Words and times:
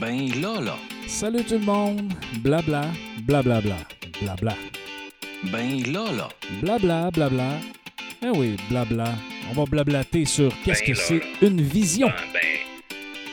Ben 0.00 0.28
là, 0.40 0.60
là. 0.60 0.76
Salut 1.06 1.44
tout 1.44 1.54
le 1.54 1.60
monde. 1.60 2.12
Blabla, 2.38 2.90
blablabla, 3.22 3.76
blabla. 4.20 4.54
Ben 5.52 5.82
là, 5.92 6.10
là. 6.12 6.28
Blabla, 6.60 7.10
blabla. 7.10 7.60
Eh 8.22 8.30
oui, 8.30 8.56
blabla. 8.68 9.14
On 9.50 9.52
va 9.54 9.64
blablater 9.64 10.24
sur 10.24 10.52
qu'est-ce 10.64 10.80
Ben 10.80 10.86
que 10.86 10.94
c'est 10.94 11.22
une 11.42 11.60
vision. 11.60 12.08
Ben, 12.08 12.14
ben, 12.32 12.40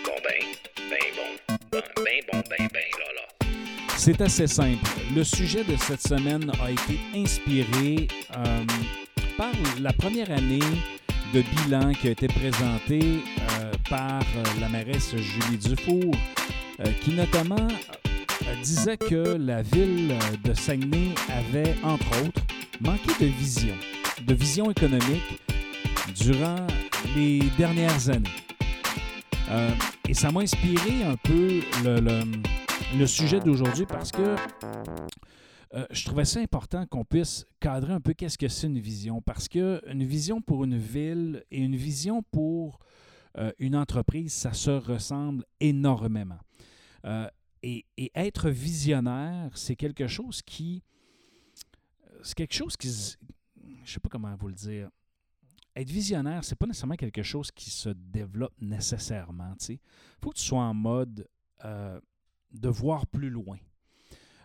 bon, 0.05 0.11
ben, 0.23 0.45
ben, 0.89 0.97
bon, 1.15 1.57
ben, 1.71 1.81
ben, 1.95 2.21
bon, 2.31 2.43
ben, 2.49 2.67
ben, 2.71 2.83
là, 2.99 3.13
là. 3.15 3.47
C'est 3.97 4.21
assez 4.21 4.47
simple. 4.47 4.85
Le 5.15 5.23
sujet 5.23 5.63
de 5.63 5.75
cette 5.77 6.01
semaine 6.01 6.51
a 6.63 6.69
été 6.69 6.99
inspiré 7.15 8.07
euh, 8.37 8.63
par 9.37 9.53
la 9.79 9.93
première 9.93 10.29
année 10.31 10.59
de 11.33 11.41
bilan 11.41 11.93
qui 11.93 12.09
a 12.09 12.11
été 12.11 12.27
présentée 12.27 13.01
euh, 13.01 13.71
par 13.89 14.21
euh, 14.21 14.43
la 14.59 14.67
mairesse 14.67 15.15
Julie 15.15 15.57
Dufour, 15.57 16.13
qui 17.01 17.11
notamment 17.13 17.67
euh, 18.47 18.61
disait 18.63 18.97
que 18.97 19.37
la 19.37 19.61
ville 19.61 20.15
de 20.43 20.53
Saguenay 20.53 21.13
avait, 21.29 21.75
entre 21.83 22.25
autres, 22.25 22.41
manqué 22.79 23.09
de 23.19 23.31
vision, 23.31 23.75
de 24.25 24.33
vision 24.33 24.71
économique 24.71 25.39
durant 26.15 26.67
les 27.15 27.39
dernières 27.57 28.09
années. 28.09 28.29
Euh, 29.49 29.69
et 30.07 30.13
ça 30.13 30.31
m'a 30.31 30.41
inspiré 30.41 31.03
un 31.03 31.15
peu 31.17 31.61
le, 31.83 33.05
sujet 33.05 33.39
d'aujourd'hui 33.39 33.85
parce 33.85 34.11
que 34.11 34.35
euh, 35.73 35.85
je 35.91 36.05
trouvais 36.05 36.25
ça 36.25 36.39
important 36.39 36.85
qu'on 36.85 37.05
puisse 37.05 37.45
cadrer 37.59 37.93
un 37.93 38.01
peu 38.01 38.13
qu'est-ce 38.13 38.37
que 38.37 38.47
c'est 38.47 38.67
une 38.67 38.79
vision. 38.79 39.21
Parce 39.21 39.47
que 39.47 39.81
une 39.89 40.03
vision 40.03 40.41
pour 40.41 40.63
une 40.63 40.77
ville 40.77 41.43
et 41.51 41.59
une 41.61 41.75
vision 41.75 42.23
pour 42.31 42.79
euh, 43.37 43.51
une 43.59 43.75
entreprise, 43.75 44.33
ça 44.33 44.53
se 44.53 44.71
ressemble 44.71 45.45
énormément. 45.59 46.39
Euh, 47.05 47.27
et, 47.63 47.85
être 48.15 48.49
visionnaire, 48.49 49.55
c'est 49.55 49.75
quelque 49.75 50.07
chose 50.07 50.41
qui. 50.41 50.83
C'est 52.23 52.35
quelque 52.35 52.53
chose 52.53 52.75
qui. 52.77 52.89
Je 53.83 53.91
sais 53.91 53.99
pas 53.99 54.09
comment 54.09 54.35
vous 54.35 54.47
le 54.47 54.53
dire. 54.53 54.89
Être 55.75 55.89
visionnaire, 55.89 56.43
c'est 56.43 56.55
pas 56.55 56.65
nécessairement 56.65 56.95
quelque 56.95 57.23
chose 57.23 57.49
qui 57.51 57.69
se 57.69 57.89
développe 57.89 58.53
nécessairement. 58.59 59.55
Il 59.69 59.79
faut 60.21 60.31
que 60.31 60.37
tu 60.37 60.43
sois 60.43 60.59
en 60.59 60.73
mode 60.73 61.27
euh, 61.63 61.99
de 62.51 62.67
voir 62.67 63.07
plus 63.07 63.29
loin, 63.29 63.57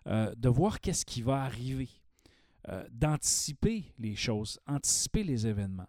euh, 0.06 0.32
de 0.36 0.48
voir 0.48 0.80
qu'est-ce 0.80 1.04
qui 1.04 1.22
va 1.22 1.42
arriver, 1.42 1.88
euh, 2.68 2.86
d'anticiper 2.92 3.92
les 3.98 4.14
choses, 4.14 4.60
anticiper 4.66 5.24
les 5.24 5.46
événements. 5.46 5.88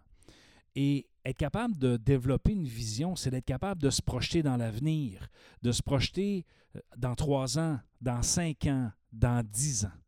Et 0.80 1.08
être 1.24 1.36
capable 1.38 1.76
de 1.76 1.96
développer 1.96 2.52
une 2.52 2.68
vision, 2.68 3.16
c'est 3.16 3.30
d'être 3.32 3.44
capable 3.44 3.82
de 3.82 3.90
se 3.90 4.00
projeter 4.00 4.44
dans 4.44 4.56
l'avenir, 4.56 5.26
de 5.60 5.72
se 5.72 5.82
projeter 5.82 6.46
euh, 6.76 6.80
dans 6.96 7.16
trois 7.16 7.58
ans, 7.58 7.80
dans 8.00 8.22
cinq 8.22 8.64
ans, 8.66 8.92
dans 9.12 9.44
dix 9.44 9.84
ans. 9.86 9.98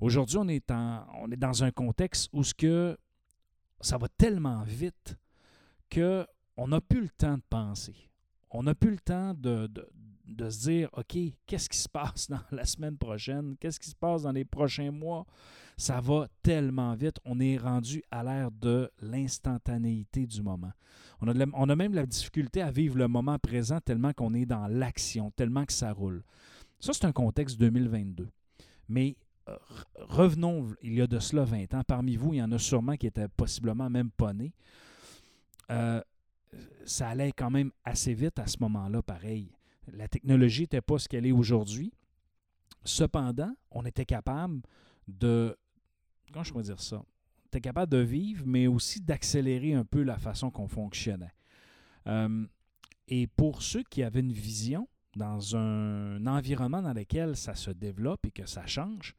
Aujourd'hui, 0.00 0.38
on 0.38 0.48
est, 0.48 0.66
dans 1.36 1.64
un 1.64 1.70
contexte 1.70 2.30
où 2.32 2.42
ce 2.42 2.54
que 2.54 2.96
ça 3.82 3.98
va 3.98 4.08
tellement 4.08 4.62
vite 4.62 5.18
qu'on 5.92 6.68
n'a 6.68 6.80
plus 6.80 7.02
le 7.02 7.10
temps 7.10 7.36
de 7.36 7.42
penser. 7.50 7.96
On 8.50 8.62
n'a 8.62 8.74
plus 8.74 8.92
le 8.92 9.00
temps 9.00 9.34
de, 9.34 9.66
de- 9.66 9.86
de 10.30 10.48
se 10.50 10.60
dire, 10.60 10.88
OK, 10.92 11.16
qu'est-ce 11.46 11.68
qui 11.68 11.78
se 11.78 11.88
passe 11.88 12.28
dans 12.30 12.40
la 12.50 12.64
semaine 12.64 12.96
prochaine? 12.96 13.56
Qu'est-ce 13.58 13.80
qui 13.80 13.90
se 13.90 13.94
passe 13.96 14.22
dans 14.22 14.32
les 14.32 14.44
prochains 14.44 14.90
mois? 14.90 15.26
Ça 15.76 16.00
va 16.00 16.28
tellement 16.42 16.94
vite. 16.94 17.16
On 17.24 17.40
est 17.40 17.56
rendu 17.56 18.02
à 18.10 18.22
l'ère 18.22 18.50
de 18.50 18.90
l'instantanéité 19.00 20.26
du 20.26 20.42
moment. 20.42 20.72
On 21.20 21.28
a, 21.28 21.76
même 21.76 21.94
la 21.94 22.06
difficulté 22.06 22.62
à 22.62 22.70
vivre 22.70 22.96
le 22.96 23.08
moment 23.08 23.38
présent 23.38 23.80
tellement 23.80 24.12
qu'on 24.12 24.34
est 24.34 24.46
dans 24.46 24.66
l'action, 24.66 25.30
tellement 25.30 25.64
que 25.66 25.72
ça 25.72 25.92
roule. 25.92 26.22
Ça, 26.80 26.92
c'est 26.92 27.04
un 27.04 27.12
contexte 27.12 27.58
2022. 27.58 28.28
Mais 28.88 29.16
euh, 29.48 29.54
re- 29.54 29.84
revenons, 30.08 30.68
il 30.82 30.94
y 30.94 31.00
a 31.00 31.06
de 31.06 31.18
cela 31.18 31.44
20 31.44 31.74
ans. 31.74 31.82
Parmi 31.86 32.16
vous, 32.16 32.34
il 32.34 32.38
y 32.38 32.42
en 32.42 32.52
a 32.52 32.58
sûrement 32.58 32.96
qui 32.96 33.06
étaient 33.06 33.28
possiblement 33.28 33.90
même 33.90 34.10
pas 34.10 34.32
nés. 34.32 34.52
Euh, 35.70 36.00
ça 36.84 37.08
allait 37.08 37.32
quand 37.32 37.50
même 37.50 37.70
assez 37.84 38.14
vite 38.14 38.38
à 38.38 38.46
ce 38.46 38.56
moment-là, 38.60 39.02
pareil. 39.02 39.52
La 39.92 40.08
technologie 40.08 40.62
n'était 40.62 40.80
pas 40.80 40.98
ce 40.98 41.08
qu'elle 41.08 41.26
est 41.26 41.32
aujourd'hui. 41.32 41.92
Cependant, 42.84 43.54
on 43.70 43.84
était 43.84 44.06
capable 44.06 44.60
de. 45.08 45.56
Comment 46.32 46.44
je 46.44 46.60
dire 46.60 46.80
ça? 46.80 46.98
On 46.98 47.46
était 47.46 47.60
capable 47.60 47.90
de 47.90 47.98
vivre, 47.98 48.44
mais 48.46 48.66
aussi 48.66 49.00
d'accélérer 49.00 49.74
un 49.74 49.84
peu 49.84 50.02
la 50.02 50.18
façon 50.18 50.50
qu'on 50.50 50.68
fonctionnait. 50.68 51.34
Euh, 52.06 52.46
et 53.08 53.26
pour 53.26 53.62
ceux 53.62 53.82
qui 53.82 54.02
avaient 54.02 54.20
une 54.20 54.32
vision 54.32 54.88
dans 55.16 55.56
un 55.56 56.24
environnement 56.26 56.80
dans 56.80 56.92
lequel 56.92 57.36
ça 57.36 57.54
se 57.54 57.70
développe 57.72 58.24
et 58.26 58.30
que 58.30 58.46
ça 58.46 58.66
change, 58.66 59.16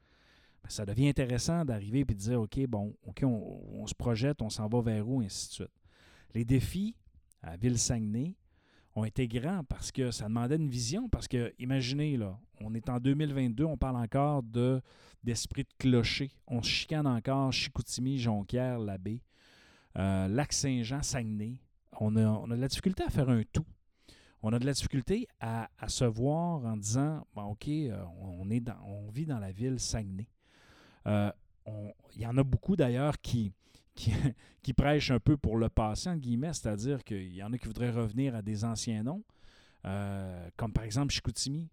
ben, 0.64 0.70
ça 0.70 0.86
devient 0.86 1.10
intéressant 1.10 1.66
d'arriver 1.66 2.00
et 2.00 2.06
de 2.06 2.14
dire 2.14 2.42
OK, 2.42 2.66
bon, 2.68 2.96
OK, 3.04 3.24
on, 3.24 3.62
on 3.74 3.88
se 3.88 3.94
projette, 3.94 4.42
on 4.42 4.50
s'en 4.50 4.68
va 4.70 4.82
vers 4.82 5.08
où, 5.08 5.22
et 5.22 5.26
ainsi 5.26 5.50
de 5.50 5.54
suite. 5.54 5.82
Les 6.34 6.46
défis 6.46 6.96
à 7.42 7.58
Ville-Saguenay 7.58 8.36
ont 8.96 9.06
été 9.06 9.28
grands 9.28 9.64
parce 9.64 9.92
que 9.92 10.12
ça 10.12 10.26
demandait 10.26 10.56
une 10.56 10.70
vision. 10.70 11.10
Parce 11.10 11.28
que, 11.28 11.54
imaginez, 11.60 12.18
là, 12.18 12.38
on 12.60 12.74
est 12.74 12.90
en 12.90 13.00
2022, 13.00 13.64
on 13.64 13.78
parle 13.78 13.98
encore 13.98 14.44
de, 14.44 14.82
d'esprit 15.24 15.64
de 15.64 15.74
clocher. 15.78 16.32
On 16.48 16.62
se 16.62 16.70
chicane 16.70 17.08
encore 17.08 17.52
Chicoutimi, 17.52 18.18
Jonquière, 18.18 18.80
Labbé, 18.80 19.22
euh, 19.98 20.28
Lac-Saint-Jean, 20.28 21.04
Saguenay. 21.04 21.58
On 22.00 22.16
a, 22.16 22.26
on 22.26 22.50
a 22.52 22.56
de 22.56 22.62
la 22.62 22.68
difficulté 22.68 23.04
à 23.04 23.10
faire 23.10 23.30
un 23.30 23.44
tout. 23.52 23.66
On 24.44 24.52
a 24.54 24.60
de 24.60 24.66
la 24.66 24.74
difficulté 24.74 25.28
à, 25.40 25.70
à 25.78 25.88
se 25.88 26.04
voir 26.04 26.66
en 26.66 26.76
disant 26.76 27.26
bon, 27.36 27.44
OK, 27.44 27.68
euh, 27.68 28.04
on, 28.20 28.50
est 28.50 28.64
on 28.86 29.10
vit 29.12 29.26
dans 29.26 29.40
la 29.40 29.52
ville 29.52 29.80
Saguenay. 29.80 30.28
Euh, 31.08 31.32
Il 32.16 32.22
y 32.22 32.26
en 32.28 32.38
a 32.38 32.44
beaucoup 32.44 32.76
d'ailleurs 32.76 33.20
qui, 33.22 33.52
qui, 33.96 34.12
prêchent 34.74 35.12
un 35.12 35.20
peu 35.20 35.38
pour 35.38 35.58
le 35.58 35.70
passé, 35.70 36.10
en 36.10 36.18
guillemets, 36.18 36.54
c'est-à-dire 36.54 37.04
qu'il 37.04 37.34
y 37.34 37.44
en 37.44 37.52
a 37.54 37.58
qui 37.58 37.68
voudraient 37.68 37.92
revenir 37.92 38.36
à 38.36 38.42
des 38.42 38.64
anciens 38.66 39.04
noms, 39.04 39.24
euh, 39.86 40.50
comme 40.58 40.74
par 40.74 40.84
exemple 40.84 41.14
Chicoutimi. 41.14 41.70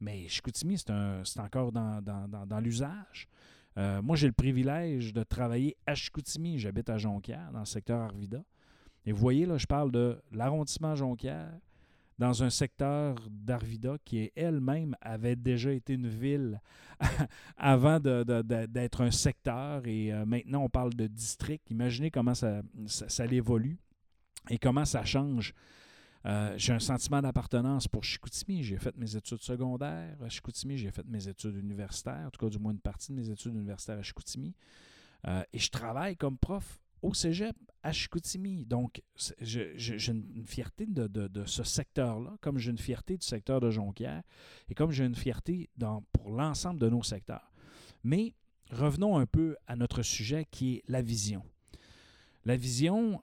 Mais 0.00 0.28
Chicoutimi, 0.28 0.78
c'est 0.78 1.40
encore 1.40 1.72
dans, 1.72 2.00
dans- 2.02 2.26
dans- 2.28 2.46
dans 2.46 2.60
l'usage. 2.60 3.28
Euh, 3.76 4.00
moi, 4.02 4.16
j'ai 4.16 4.26
le 4.26 4.32
privilège 4.32 5.12
de 5.12 5.22
travailler 5.22 5.76
à 5.86 5.94
Chicoutimi. 5.94 6.58
J'habite 6.58 6.88
à 6.90 6.98
Jonquière, 6.98 7.52
dans 7.52 7.60
le 7.60 7.64
secteur 7.66 8.00
Arvida. 8.00 8.42
Et 9.06 9.12
vous 9.12 9.18
voyez, 9.20 9.46
là, 9.46 9.58
je 9.58 9.66
parle 9.66 9.92
de 9.92 10.20
l'arrondissement 10.32 10.94
Jonquière, 10.94 11.52
dans 12.20 12.42
un 12.42 12.50
secteur 12.50 13.16
d'Arvida 13.30 13.96
qui 14.04 14.30
elle-même 14.36 14.94
avait 15.00 15.36
déjà 15.36 15.72
été 15.72 15.94
une 15.94 16.06
ville 16.06 16.60
avant 17.56 17.98
d'être 17.98 19.00
un 19.00 19.10
secteur 19.10 19.86
et 19.86 20.12
euh, 20.12 20.26
maintenant 20.26 20.64
on 20.64 20.68
parle 20.68 20.92
de 20.92 21.06
district. 21.06 21.70
Imaginez 21.70 22.10
comment 22.10 22.34
ça 22.34 22.62
évolue 23.30 23.78
et 24.50 24.58
comment 24.58 24.84
ça 24.84 25.02
change. 25.02 25.54
Euh, 26.26 26.52
j'ai 26.58 26.74
un 26.74 26.78
sentiment 26.78 27.22
d'appartenance 27.22 27.88
pour 27.88 28.04
Chicoutimi. 28.04 28.62
J'ai 28.62 28.76
fait 28.76 28.94
mes 28.98 29.16
études 29.16 29.40
secondaires 29.40 30.18
à 30.22 30.28
Chicoutimi. 30.28 30.76
J'ai 30.76 30.90
fait 30.90 31.06
mes 31.06 31.26
études 31.26 31.56
universitaires, 31.56 32.26
en 32.26 32.30
tout 32.30 32.44
cas 32.44 32.50
du 32.50 32.58
moins 32.58 32.72
une 32.72 32.80
partie 32.80 33.12
de 33.12 33.16
mes 33.16 33.30
études 33.30 33.54
universitaires 33.54 33.98
à 33.98 34.02
Chicoutimi. 34.02 34.54
Euh, 35.26 35.42
et 35.54 35.58
je 35.58 35.70
travaille 35.70 36.18
comme 36.18 36.36
prof 36.36 36.82
au 37.02 37.14
cégep 37.14 37.56
à 37.82 37.92
Chicoutimi. 37.92 38.64
Donc, 38.66 39.02
j'ai 39.40 39.74
une 40.08 40.46
fierté 40.46 40.86
de, 40.86 41.06
de- 41.06 41.44
ce 41.46 41.64
secteur-là, 41.64 42.36
comme 42.40 42.58
j'ai 42.58 42.70
une 42.70 42.78
fierté 42.78 43.16
du 43.16 43.26
secteur 43.26 43.60
de 43.60 43.70
Jonquière 43.70 44.22
et 44.68 44.74
comme 44.74 44.90
j'ai 44.90 45.04
une 45.04 45.14
fierté 45.14 45.70
dans- 45.76 46.02
pour 46.12 46.30
l'ensemble 46.30 46.78
de 46.78 46.88
nos 46.90 47.02
secteurs. 47.02 47.50
Mais 48.04 48.34
revenons 48.70 49.16
un 49.16 49.26
peu 49.26 49.56
à 49.66 49.76
notre 49.76 50.02
sujet 50.02 50.46
qui 50.50 50.76
est 50.76 50.82
la 50.88 51.00
vision. 51.02 51.42
La 52.44 52.56
vision, 52.56 53.22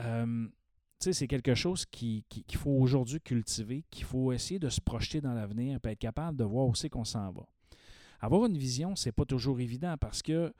euh, 0.00 0.48
c'est 0.98 1.26
quelque 1.26 1.54
chose 1.54 1.84
qui- 1.86 2.24
qui- 2.28 2.44
qu'il 2.44 2.58
faut 2.58 2.70
aujourd'hui 2.70 3.20
cultiver, 3.20 3.84
qu'il 3.90 4.04
faut 4.04 4.32
essayer 4.32 4.58
de 4.58 4.68
se 4.68 4.80
projeter 4.80 5.20
dans 5.20 5.32
l'avenir 5.34 5.78
et 5.84 5.88
être 5.88 5.98
capable 5.98 6.36
de 6.38 6.44
voir 6.44 6.66
où 6.66 6.74
c'est 6.74 6.88
qu'on 6.90 7.04
s'en 7.04 7.30
va. 7.32 7.46
Avoir 8.20 8.44
une 8.46 8.58
vision, 8.58 8.96
c'est 8.96 9.12
pas 9.12 9.24
toujours 9.24 9.60
évident 9.60 9.96
parce 9.98 10.22
que 10.22 10.52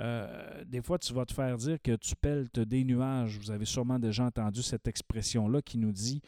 euh, 0.00 0.64
des 0.64 0.82
fois, 0.82 0.98
tu 0.98 1.12
vas 1.14 1.24
te 1.24 1.32
faire 1.32 1.56
dire 1.56 1.78
que 1.82 1.96
tu 1.96 2.14
pelletes 2.16 2.60
des 2.60 2.84
nuages. 2.84 3.38
Vous 3.38 3.50
avez 3.50 3.64
sûrement 3.64 3.98
déjà 3.98 4.24
entendu 4.24 4.62
cette 4.62 4.86
expression-là 4.88 5.62
qui 5.62 5.78
nous 5.78 5.92
dit 5.92 6.20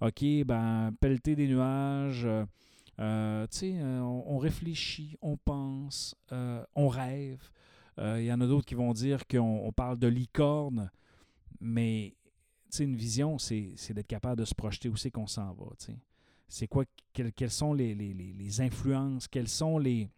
OK, 0.00 0.24
ben, 0.44 0.92
pelleter 1.00 1.36
des 1.36 1.46
nuages, 1.46 2.24
euh, 2.24 2.44
euh, 2.98 3.46
tu 3.46 3.58
sais, 3.58 3.80
on, 3.82 4.38
réfléchit, 4.38 5.16
on 5.22 5.36
pense, 5.36 6.14
on 6.74 6.88
rêve. 6.88 7.50
Il 7.98 8.24
y 8.24 8.32
en 8.32 8.40
a 8.40 8.46
d'autres 8.46 8.66
qui 8.66 8.74
vont 8.74 8.92
dire 8.92 9.26
qu'on 9.28 9.60
on 9.64 9.72
parle 9.72 9.98
de 9.98 10.08
licorne, 10.08 10.90
mais 11.60 12.14
une 12.80 12.96
vision, 12.96 13.38
c'est 13.38 13.74
d'être 13.90 14.06
capable 14.06 14.40
de 14.40 14.44
se 14.44 14.54
projeter 14.54 14.88
où 14.88 14.96
c'est 14.96 15.10
qu'on 15.10 15.26
s'en 15.26 15.52
va. 15.52 15.66
C'est 16.48 16.66
quoi, 16.66 16.84
quelles, 17.12 17.32
quelles 17.32 17.50
sont 17.50 17.72
les, 17.72 17.94
les- 17.94 18.12
les- 18.14 18.60
influences, 18.60 19.28
quels 19.28 19.48
sont 19.48 19.78
les, 19.78 20.08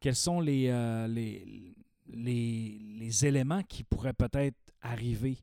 quels 0.00 0.16
sont 0.16 0.40
les, 0.40 0.68
euh, 0.68 1.06
les, 1.06 1.74
les, 2.08 2.78
les 2.98 3.26
éléments 3.26 3.62
qui 3.62 3.84
pourraient 3.84 4.12
peut-être 4.12 4.56
arriver. 4.82 5.38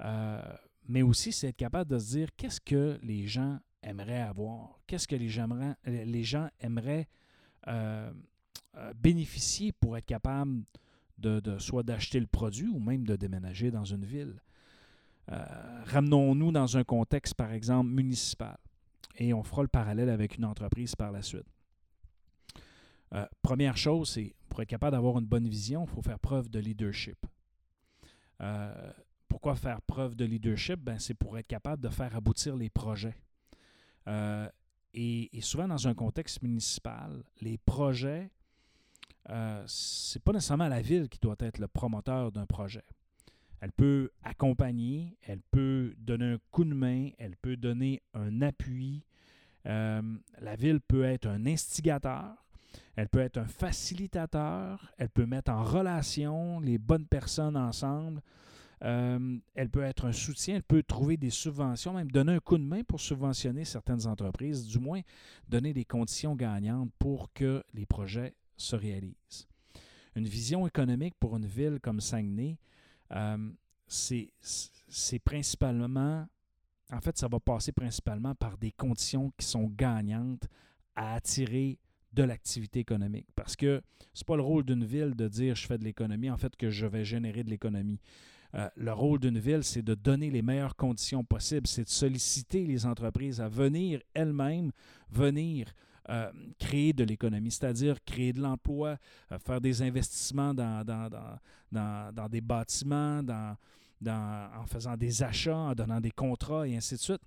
Euh, 0.00 0.40
mais 0.88 1.02
aussi, 1.02 1.32
c'est 1.32 1.48
être 1.48 1.56
capable 1.56 1.90
de 1.90 1.98
se 1.98 2.10
dire 2.12 2.28
qu'est-ce 2.36 2.60
que 2.60 2.98
les 3.02 3.26
gens 3.26 3.58
aimeraient 3.82 4.20
avoir? 4.20 4.78
Qu'est-ce 4.86 5.08
que 5.08 5.16
les 5.16 5.28
gens, 5.28 5.48
les 5.84 6.24
gens 6.24 6.48
aimeraient 6.60 7.08
euh, 7.68 8.12
bénéficier 8.94 9.72
pour 9.72 9.96
être 9.96 10.06
capables 10.06 10.62
de, 11.18 11.40
de 11.40 11.58
soit 11.58 11.82
d'acheter 11.82 12.20
le 12.20 12.26
produit 12.26 12.68
ou 12.68 12.78
même 12.78 13.04
de 13.04 13.16
déménager 13.16 13.70
dans 13.70 13.84
une 13.84 14.04
ville? 14.04 14.40
Ramenons-nous 15.86 16.52
dans 16.52 16.76
un 16.76 16.84
contexte, 16.84 17.34
par 17.34 17.52
exemple, 17.52 17.90
municipal. 17.90 18.56
Et 19.18 19.34
on 19.34 19.42
fera 19.42 19.62
le 19.62 19.68
parallèle 19.68 20.08
avec 20.08 20.36
une 20.36 20.44
entreprise 20.44 20.94
par 20.94 21.10
la 21.10 21.22
suite. 21.22 21.46
Euh, 23.16 23.26
première 23.42 23.76
chose, 23.76 24.10
c'est 24.10 24.34
pour 24.48 24.62
être 24.62 24.68
capable 24.68 24.92
d'avoir 24.92 25.18
une 25.18 25.26
bonne 25.26 25.48
vision, 25.48 25.84
il 25.84 25.90
faut 25.90 26.02
faire 26.02 26.18
preuve 26.18 26.48
de 26.48 26.58
leadership. 26.58 27.18
Euh, 28.40 28.92
pourquoi 29.28 29.56
faire 29.56 29.80
preuve 29.82 30.14
de 30.14 30.24
leadership? 30.24 30.78
Ben, 30.80 30.98
c'est 30.98 31.14
pour 31.14 31.38
être 31.38 31.46
capable 31.46 31.82
de 31.82 31.88
faire 31.88 32.14
aboutir 32.14 32.56
les 32.56 32.70
projets. 32.70 33.16
et, 34.94 35.40
souvent, 35.40 35.68
dans 35.68 35.88
un 35.88 35.94
contexte 35.94 36.42
municipal, 36.42 37.22
les 37.40 37.58
projets, 37.58 38.30
euh, 39.30 39.62
ce 39.66 40.16
n'est 40.18 40.22
pas 40.22 40.32
nécessairement 40.32 40.68
la 40.68 40.80
ville 40.80 41.08
qui 41.08 41.18
doit 41.18 41.36
être 41.40 41.58
le 41.58 41.68
promoteur 41.68 42.30
d'un 42.30 42.46
projet. 42.46 42.84
Elle 43.60 43.72
peut 43.72 44.10
accompagner, 44.22 45.16
elle 45.22 45.40
peut 45.50 45.94
donner 45.98 46.32
un 46.32 46.38
coup 46.50 46.64
de 46.64 46.74
main, 46.74 47.10
elle 47.18 47.36
peut 47.36 47.56
donner 47.56 48.02
un 48.14 48.42
appui. 48.42 49.02
Euh, 49.66 50.02
la 50.40 50.56
ville 50.56 50.80
peut 50.80 51.04
être 51.04 51.26
un 51.26 51.46
instigateur, 51.46 52.45
elle 52.96 53.08
peut 53.08 53.20
être 53.20 53.38
un 53.38 53.46
facilitateur, 53.46 54.92
elle 54.98 55.10
peut 55.10 55.26
mettre 55.26 55.50
en 55.50 55.62
relation 55.62 56.60
les 56.60 56.78
bonnes 56.78 57.06
personnes 57.06 57.56
ensemble. 57.56 58.22
Euh, 58.84 59.38
elle 59.54 59.70
peut 59.70 59.82
être 59.82 60.04
un 60.06 60.12
soutien, 60.12 60.56
elle 60.56 60.62
peut 60.62 60.82
trouver 60.82 61.16
des 61.16 61.30
subventions, 61.30 61.94
même 61.94 62.10
donner 62.10 62.32
un 62.32 62.40
coup 62.40 62.58
de 62.58 62.62
main 62.62 62.82
pour 62.82 63.00
subventionner 63.00 63.64
certaines 63.64 64.06
entreprises, 64.06 64.66
du 64.66 64.78
moins 64.78 65.00
donner 65.48 65.72
des 65.72 65.84
conditions 65.84 66.34
gagnantes 66.34 66.90
pour 66.98 67.32
que 67.32 67.64
les 67.72 67.86
projets 67.86 68.34
se 68.56 68.76
réalisent. 68.76 69.48
Une 70.14 70.28
vision 70.28 70.66
économique 70.66 71.14
pour 71.18 71.36
une 71.36 71.46
ville 71.46 71.78
comme 71.80 72.00
Saguenay, 72.00 72.58
euh, 73.12 73.50
c'est 73.88 75.18
principalement, 75.24 76.26
en 76.90 77.00
fait, 77.00 77.16
ça 77.16 77.28
va 77.28 77.40
passer 77.40 77.72
principalement 77.72 78.34
par 78.34 78.58
des 78.58 78.72
conditions 78.72 79.32
qui 79.38 79.46
sont 79.46 79.70
gagnantes 79.74 80.46
à 80.94 81.14
attirer 81.14 81.78
de 82.16 82.22
l'activité 82.22 82.80
économique. 82.80 83.28
Parce 83.36 83.54
que 83.54 83.82
ce 84.14 84.22
n'est 84.22 84.26
pas 84.26 84.36
le 84.36 84.42
rôle 84.42 84.64
d'une 84.64 84.84
ville 84.84 85.14
de 85.14 85.28
dire 85.28 85.54
je 85.54 85.66
fais 85.66 85.78
de 85.78 85.84
l'économie, 85.84 86.30
en 86.30 86.36
fait, 86.36 86.56
que 86.56 86.70
je 86.70 86.86
vais 86.86 87.04
générer 87.04 87.44
de 87.44 87.50
l'économie. 87.50 88.00
Euh, 88.54 88.68
le 88.76 88.92
rôle 88.92 89.20
d'une 89.20 89.38
ville, 89.38 89.62
c'est 89.62 89.82
de 89.82 89.94
donner 89.94 90.30
les 90.30 90.40
meilleures 90.42 90.76
conditions 90.76 91.22
possibles, 91.22 91.66
c'est 91.66 91.84
de 91.84 91.90
solliciter 91.90 92.64
les 92.64 92.86
entreprises 92.86 93.40
à 93.40 93.48
venir 93.48 94.00
elles-mêmes, 94.14 94.72
venir 95.10 95.66
euh, 96.08 96.30
créer 96.58 96.92
de 96.92 97.04
l'économie, 97.04 97.50
c'est-à-dire 97.50 98.02
créer 98.04 98.32
de 98.32 98.40
l'emploi, 98.40 98.96
euh, 99.32 99.38
faire 99.38 99.60
des 99.60 99.82
investissements 99.82 100.54
dans, 100.54 100.84
dans, 101.70 102.28
des 102.30 102.40
bâtiments, 102.40 103.22
dans, 103.22 103.56
en 104.06 104.66
faisant 104.66 104.96
des 104.96 105.22
achats, 105.22 105.56
en 105.56 105.74
donnant 105.74 106.00
des 106.00 106.12
contrats 106.12 106.66
et 106.66 106.76
ainsi 106.76 106.94
de 106.94 107.00
suite. 107.00 107.22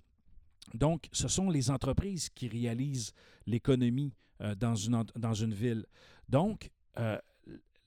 Donc, 0.74 1.08
ce 1.12 1.28
sont 1.28 1.50
les 1.50 1.70
entreprises 1.70 2.28
qui 2.30 2.48
réalisent 2.48 3.12
l'économie 3.46 4.14
euh, 4.40 4.54
dans, 4.54 4.74
une, 4.74 5.04
dans 5.16 5.34
une 5.34 5.54
ville. 5.54 5.84
Donc, 6.28 6.70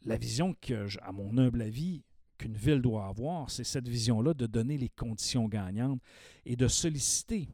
la 0.06 0.18
vision 0.18 0.56
que, 0.60 0.88
à 1.02 1.12
mon 1.12 1.38
humble 1.38 1.62
avis, 1.62 2.04
qu'une 2.38 2.56
ville 2.56 2.82
doit 2.82 3.08
avoir, 3.08 3.50
c'est 3.50 3.64
cette 3.64 3.88
vision-là 3.88 4.34
de 4.34 4.46
donner 4.46 4.78
les 4.78 4.90
conditions 4.90 5.48
gagnantes 5.48 6.02
et 6.46 6.56
de 6.56 6.68
solliciter 6.68 7.48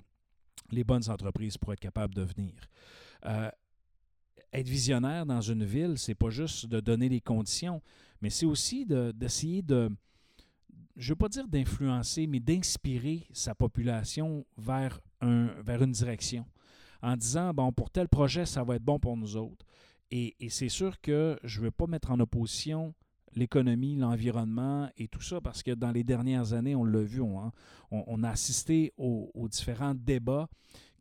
les 0.72 0.84
bonnes 0.84 1.10
entreprises 1.10 1.58
pour 1.58 1.74
être 1.74 1.80
capable 1.80 2.16
de 2.16 2.22
venir. 2.22 2.54
Euh, 3.26 3.50
être 4.52 4.68
visionnaire 4.68 5.26
dans 5.26 5.42
une 5.42 5.64
ville, 5.64 5.98
c'est 5.98 6.16
pas 6.16 6.30
juste 6.30 6.66
de 6.66 6.80
donner 6.80 7.10
les 7.10 7.22
conditions, 7.22 7.82
mais 8.22 8.30
c'est 8.30 8.46
aussi 8.46 8.86
d'essayer 8.86 9.62
de, 9.62 9.90
je 10.96 11.08
ne 11.08 11.10
veux 11.12 11.18
pas 11.18 11.30
dire 11.30 11.48
d'influencer, 11.48 12.26
mais 12.26 12.40
d'inspirer 12.40 13.28
sa 13.32 13.54
population 13.54 14.46
vers, 14.58 15.00
vers 15.22 15.84
une 15.84 15.92
direction. 15.92 16.46
En 17.02 17.16
disant, 17.16 17.54
bon, 17.54 17.72
pour 17.72 17.90
tel 17.90 18.10
projet, 18.10 18.46
ça 18.46 18.64
va 18.64 18.76
être 18.76 18.84
bon 18.84 19.00
pour 19.00 19.16
nous 19.16 19.38
autres. 19.38 19.66
Et, 20.12 20.36
c'est 20.50 20.70
sûr 20.70 21.00
que 21.02 21.40
je 21.44 21.60
ne 21.60 21.66
veux 21.66 21.72
pas 21.72 21.88
mettre 21.88 22.12
en 22.12 22.20
opposition 22.20 22.94
l'économie, 23.36 23.96
l'environnement 23.96 24.90
et 24.98 25.08
tout 25.08 25.22
ça, 25.22 25.40
parce 25.40 25.62
que 25.62 25.72
dans 25.72 25.92
les 25.92 26.04
dernières 26.04 26.54
années, 26.54 26.76
on 26.76 26.84
l'a 26.84 27.04
vu, 27.04 27.22
on, 27.22 27.40
hein, 27.40 27.52
on, 27.92 28.24
a 28.24 28.30
assisté 28.30 28.92
aux, 28.98 29.32
aux 29.36 29.48
différents 29.48 29.94
débats 29.94 30.50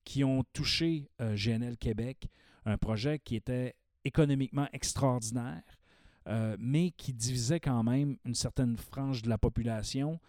qui 0.05 0.25
ont 0.25 0.45
touché 0.53 1.11
euh, 1.21 1.37
GNL 1.37 1.79
Québec, 1.79 2.29
un 2.67 2.77
projet 2.77 3.19
qui 3.19 3.37
était 3.37 3.75
économiquement 4.05 4.69
extraordinaire, 4.73 5.63
euh, 6.29 6.57
mais 6.59 6.91
qui 6.91 7.15
divisait 7.15 7.61
quand 7.61 7.83
même 7.83 8.17
une 8.25 8.35
certaine 8.35 8.77
frange 8.77 9.23
de 9.23 9.29
la 9.29 9.39
population. 9.39 10.21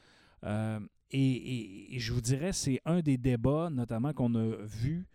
Euh, 0.45 0.80
et, 1.11 2.00
je 2.00 2.13
vous 2.13 2.21
dirais, 2.21 2.53
c'est 2.53 2.81
un 2.85 3.01
des 3.01 3.17
débats, 3.17 3.69
notamment 3.69 4.13
qu'on 4.13 4.33
a 4.35 4.56
vu, 4.63 5.07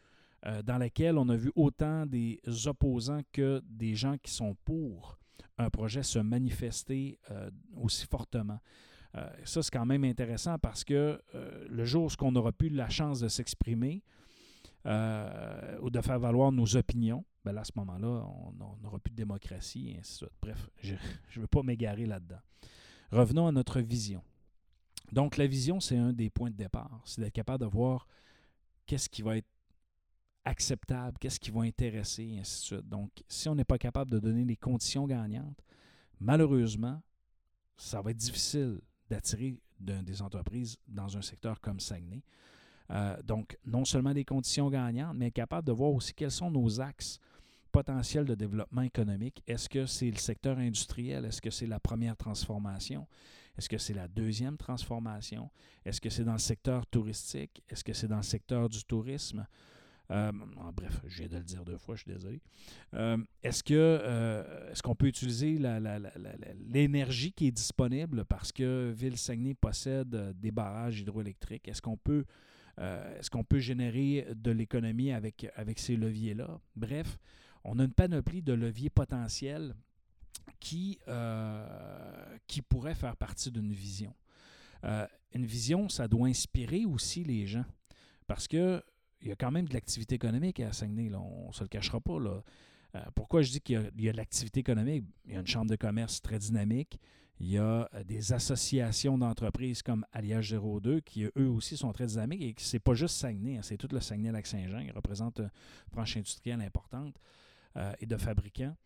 dans 0.64 0.76
lesquels 0.76 1.16
on 1.16 1.28
a 1.30 1.36
vu 1.36 1.50
autant 1.54 2.04
des 2.04 2.40
opposants 2.66 3.22
que 3.32 3.62
des 3.64 3.94
gens 3.94 4.16
qui 4.18 4.30
sont 4.30 4.56
pour 4.64 5.18
un 5.56 5.70
projet 5.70 6.02
se 6.02 6.18
manifester 6.18 7.18
aussi 7.76 8.06
fortement. 8.06 8.58
ça, 9.44 9.62
c'est 9.62 9.70
quand 9.70 9.86
même 9.86 10.04
intéressant 10.04 10.58
parce 10.58 10.84
que 10.84 11.18
le 11.32 11.84
jour 11.84 12.06
où 12.06 12.24
on 12.24 12.36
aura 12.36 12.52
plus 12.52 12.68
la 12.68 12.90
chance 12.90 13.20
de 13.20 13.28
s'exprimer, 13.28 14.02
euh, 14.86 15.78
ou 15.80 15.88
de 15.88 15.98
faire 16.02 16.18
valoir 16.18 16.52
nos 16.52 16.76
opinions, 16.76 17.24
ben 17.42 17.56
à 17.56 17.64
ce 17.64 17.72
moment-là, 17.76 18.06
on 18.06 18.52
n'aura 18.82 18.98
plus 18.98 19.12
de 19.12 19.16
démocratie, 19.16 19.88
et 19.88 19.98
ainsi 19.98 20.12
de 20.12 20.16
suite. 20.16 20.32
Bref, 20.42 20.68
je 20.82 20.92
ne 21.36 21.40
veux 21.40 21.46
pas 21.46 21.62
m'égarer 21.62 22.04
là-dedans. 22.04 22.40
Revenons 23.10 23.46
à 23.46 23.52
notre 23.52 23.80
vision. 23.80 24.22
Donc, 25.14 25.36
la 25.36 25.46
vision, 25.46 25.78
c'est 25.78 25.96
un 25.96 26.12
des 26.12 26.28
points 26.28 26.50
de 26.50 26.56
départ. 26.56 27.00
C'est 27.04 27.20
d'être 27.20 27.32
capable 27.32 27.64
de 27.64 27.70
voir 27.70 28.08
qu'est-ce 28.84 29.08
qui 29.08 29.22
va 29.22 29.36
être 29.36 29.46
acceptable, 30.44 31.16
qu'est-ce 31.20 31.38
qui 31.38 31.52
va 31.52 31.60
intéresser, 31.60 32.24
et 32.24 32.40
ainsi 32.40 32.60
de 32.60 32.64
suite. 32.64 32.88
Donc, 32.88 33.10
si 33.28 33.48
on 33.48 33.54
n'est 33.54 33.64
pas 33.64 33.78
capable 33.78 34.10
de 34.10 34.18
donner 34.18 34.44
les 34.44 34.56
conditions 34.56 35.06
gagnantes, 35.06 35.62
malheureusement, 36.18 37.00
ça 37.76 38.02
va 38.02 38.10
être 38.10 38.16
difficile 38.16 38.80
d'attirer 39.08 39.56
des 39.78 40.20
entreprises 40.20 40.78
dans 40.88 41.16
un 41.16 41.22
secteur 41.22 41.60
comme 41.60 41.78
Saguenay. 41.78 42.24
Euh, 42.90 43.16
donc, 43.22 43.56
non 43.64 43.84
seulement 43.84 44.14
des 44.14 44.24
conditions 44.24 44.68
gagnantes, 44.68 45.16
mais 45.16 45.30
capable 45.30 45.68
de 45.68 45.72
voir 45.72 45.92
aussi 45.92 46.12
quels 46.12 46.32
sont 46.32 46.50
nos 46.50 46.80
axes 46.80 47.20
potentiels 47.70 48.24
de 48.24 48.34
développement 48.34 48.82
économique. 48.82 49.44
Est-ce 49.46 49.68
que 49.68 49.86
c'est 49.86 50.10
le 50.10 50.18
secteur 50.18 50.58
industriel? 50.58 51.24
Est-ce 51.24 51.40
que 51.40 51.50
c'est 51.50 51.66
la 51.66 51.78
première 51.78 52.16
transformation? 52.16 53.06
Est-ce 53.56 53.68
que 53.68 53.78
c'est 53.78 53.94
la 53.94 54.08
deuxième 54.08 54.56
transformation? 54.56 55.50
Est-ce 55.84 56.00
que 56.00 56.10
c'est 56.10 56.24
dans 56.24 56.32
le 56.32 56.38
secteur 56.38 56.86
touristique? 56.86 57.62
Est-ce 57.68 57.84
que 57.84 57.92
c'est 57.92 58.08
dans 58.08 58.16
le 58.16 58.22
secteur 58.22 58.68
du 58.68 58.82
tourisme? 58.84 59.46
Euh, 60.10 60.32
bref, 60.74 61.00
je 61.06 61.20
viens 61.20 61.28
de 61.28 61.36
le 61.38 61.44
dire 61.44 61.64
deux 61.64 61.78
fois, 61.78 61.96
je 61.96 62.02
suis 62.02 62.12
désolé. 62.12 62.40
Euh, 62.92 63.16
est-ce 63.42 63.62
que 63.62 64.70
est-ce 64.70 64.82
qu'on 64.82 64.94
peut 64.94 65.06
utiliser 65.06 65.58
l'énergie 66.70 67.32
qui 67.32 67.46
est 67.46 67.52
disponible 67.52 68.24
parce 68.26 68.52
que 68.52 68.92
Ville-Saguenay 68.94 69.54
possède 69.54 70.34
des 70.38 70.50
barrages 70.50 71.00
hydroélectriques? 71.00 71.68
Est-ce 71.68 71.80
qu'on 71.80 71.96
peut 71.96 72.24
euh, 72.78 73.18
est-ce 73.18 73.30
peut 73.42 73.60
générer 73.60 74.26
de 74.34 74.50
l'économie 74.50 75.12
avec, 75.12 75.46
avec 75.56 75.78
ces 75.78 75.96
leviers-là? 75.96 76.60
Bref, 76.76 77.18
on 77.62 77.78
a 77.78 77.84
une 77.84 77.92
panoplie 77.92 78.42
de 78.42 78.52
leviers 78.52 78.90
potentiels 78.90 79.74
qui, 80.60 80.98
euh, 81.08 82.36
qui 82.46 82.62
pourraient 82.62 82.94
faire 82.94 83.16
partie 83.16 83.50
d'une 83.50 83.72
vision. 83.72 84.14
Euh, 84.84 85.06
une 85.34 85.46
vision, 85.46 85.88
ça 85.88 86.08
doit 86.08 86.28
inspirer 86.28 86.84
aussi 86.84 87.24
les 87.24 87.46
gens 87.46 87.64
parce 88.26 88.48
que 88.48 88.82
il 89.20 89.28
y 89.28 89.32
a 89.32 89.36
quand 89.36 89.50
même 89.50 89.66
de 89.66 89.72
l'activité 89.72 90.16
économique 90.16 90.60
à 90.60 90.72
Saguenay, 90.72 91.10
on 91.14 91.48
ne 91.48 91.52
se 91.52 91.62
le 91.62 91.68
cachera 91.68 91.98
pas. 91.98 92.20
Là. 92.20 92.42
pourquoi 93.14 93.40
je 93.40 93.52
dis 93.52 93.60
qu'il 93.62 93.90
y 93.98 94.08
a, 94.08 94.12
de 94.12 94.16
l'activité 94.16 94.60
économique? 94.60 95.04
Il 95.24 95.32
y 95.32 95.36
a 95.36 95.40
une 95.40 95.46
chambre 95.46 95.70
de 95.70 95.76
commerce 95.76 96.20
très 96.20 96.38
dynamique. 96.38 96.98
Il 97.40 97.50
y 97.50 97.58
a 97.58 97.88
euh, 97.94 98.04
des 98.04 98.32
associations 98.32 99.18
d'entreprises 99.18 99.82
comme 99.82 100.06
Alliage 100.12 100.54
02 100.54 101.00
qui, 101.00 101.24
eux 101.24 101.48
aussi, 101.48 101.76
sont 101.76 101.92
très 101.92 102.06
dynamiques 102.06 102.42
et 102.42 102.54
ce 102.58 102.76
n'est 102.76 102.80
pas 102.80 102.94
juste 102.94 103.16
Saguenay, 103.16 103.58
hein, 103.58 103.62
c'est 103.62 103.76
tout 103.76 103.88
le 103.90 104.00
Saguenay-Lac-Saint-Jean. 104.00 104.78
Ils 104.78 104.92
représentent 104.92 105.40
une 105.40 105.50
branche 105.90 106.16
industrielle 106.16 106.60
importante 106.60 107.18
euh, 107.76 107.92
et 108.00 108.06
de 108.06 108.16
fabricants. 108.16 108.76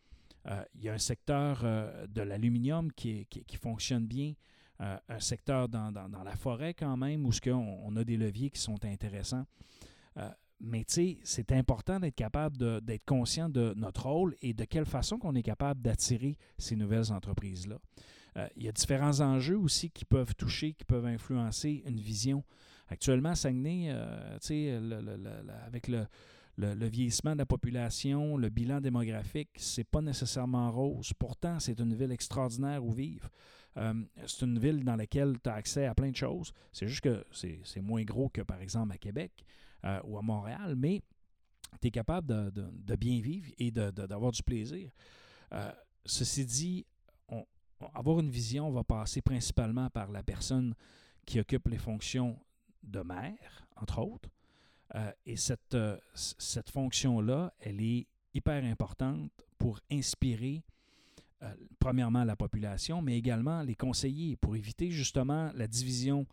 Euh, 0.46 0.62
il 0.74 0.84
y 0.84 0.88
a 0.88 0.94
un 0.94 0.98
secteur 0.98 1.62
de 2.08 2.22
l'aluminium 2.22 2.92
qui, 2.92 3.26
fonctionne 3.60 4.06
bien, 4.06 4.34
un 4.78 5.20
secteur 5.20 5.68
dans, 5.68 5.92
la 6.24 6.36
forêt 6.36 6.74
quand 6.74 6.96
même, 6.96 7.26
où 7.26 7.30
on, 7.46 7.80
on, 7.84 7.96
a 7.96 8.04
des 8.04 8.16
leviers 8.16 8.50
qui 8.50 8.60
sont 8.60 8.84
intéressants. 8.84 9.44
mais 10.60 10.84
tu 10.84 10.94
sais, 10.94 11.18
c'est 11.24 11.52
important 11.52 12.00
d'être 12.00 12.14
capable 12.14 12.56
d'être 12.82 13.04
conscient 13.04 13.48
de 13.48 13.74
notre 13.76 14.06
rôle 14.06 14.36
et 14.40 14.54
de 14.54 14.64
quelle 14.64 14.86
façon 14.86 15.18
qu'on 15.18 15.34
est 15.34 15.42
capable 15.42 15.82
d'attirer 15.82 16.36
ces 16.58 16.76
nouvelles 16.76 17.12
entreprises-là. 17.12 17.78
Euh, 18.38 18.48
il 18.56 18.64
y 18.64 18.68
a 18.68 18.72
différents 18.72 19.20
enjeux 19.20 19.58
aussi 19.58 19.90
qui 19.90 20.04
peuvent 20.04 20.34
toucher, 20.34 20.72
qui 20.72 20.84
peuvent 20.84 21.06
influencer 21.06 21.82
une 21.86 22.00
vision. 22.00 22.44
Actuellement, 22.88 23.30
à 23.30 23.34
Saguenay, 23.34 23.88
euh, 23.90 24.38
tu 24.40 24.48
sais, 24.48 24.80
avec 25.66 25.88
le, 25.88 26.06
le- 26.58 26.88
vieillissement 26.88 27.32
de 27.32 27.38
la 27.38 27.46
population, 27.46 28.36
le 28.36 28.48
bilan 28.48 28.80
démographique, 28.80 29.50
c'est 29.56 29.84
pas 29.84 30.00
nécessairement 30.02 30.70
rose. 30.70 31.12
Pourtant, 31.18 31.58
c'est 31.60 31.78
une 31.80 31.94
ville 31.94 32.12
extraordinaire 32.12 32.84
où 32.84 32.92
vivre. 32.92 33.28
Euh, 33.76 33.94
c'est 34.26 34.44
une 34.44 34.58
ville 34.58 34.84
dans 34.84 34.96
laquelle 34.96 35.36
tu 35.42 35.48
as 35.48 35.54
accès 35.54 35.86
à 35.86 35.94
plein 35.94 36.10
de 36.10 36.16
choses. 36.16 36.52
C'est 36.72 36.88
juste 36.88 37.02
que 37.02 37.24
c'est 37.32 37.80
moins 37.80 38.02
gros 38.02 38.28
que, 38.28 38.42
par 38.42 38.60
exemple, 38.60 38.92
à 38.92 38.98
Québec 38.98 39.32
euh, 39.84 40.00
ou 40.04 40.18
à 40.18 40.22
Montréal, 40.22 40.74
mais 40.76 41.00
tu 41.80 41.88
es 41.88 41.90
capable 41.90 42.26
de, 42.26 42.50
de- 42.50 42.96
bien 42.96 43.20
vivre 43.20 43.50
et 43.58 43.70
d'avoir 43.70 44.32
du 44.32 44.42
plaisir. 44.42 44.90
Euh, 45.52 45.70
ceci 46.04 46.44
dit, 46.44 46.84
avoir 47.94 48.18
une 48.18 48.30
vision 48.30 48.70
va 48.72 48.82
passer 48.82 49.22
principalement 49.22 49.88
par 49.90 50.10
la 50.10 50.22
personne 50.24 50.74
qui 51.24 51.38
occupe 51.38 51.68
les 51.68 51.78
fonctions 51.78 52.36
de 52.82 53.00
maire, 53.00 53.66
entre 53.76 54.00
autres. 54.00 54.28
Euh, 54.94 55.12
et 55.26 55.36
cette, 55.36 55.74
euh, 55.74 55.96
cette 56.14 56.70
fonction-là, 56.70 57.52
elle 57.60 57.80
est 57.80 58.06
hyper 58.34 58.64
importante 58.64 59.30
pour 59.58 59.80
inspirer, 59.90 60.62
euh, 61.42 61.54
premièrement, 61.78 62.24
la 62.24 62.36
population, 62.36 63.02
mais 63.02 63.18
également 63.18 63.62
les 63.62 63.74
conseillers, 63.74 64.36
pour 64.36 64.56
éviter 64.56 64.90
justement 64.90 65.50
la 65.54 65.66
division, 65.66 66.26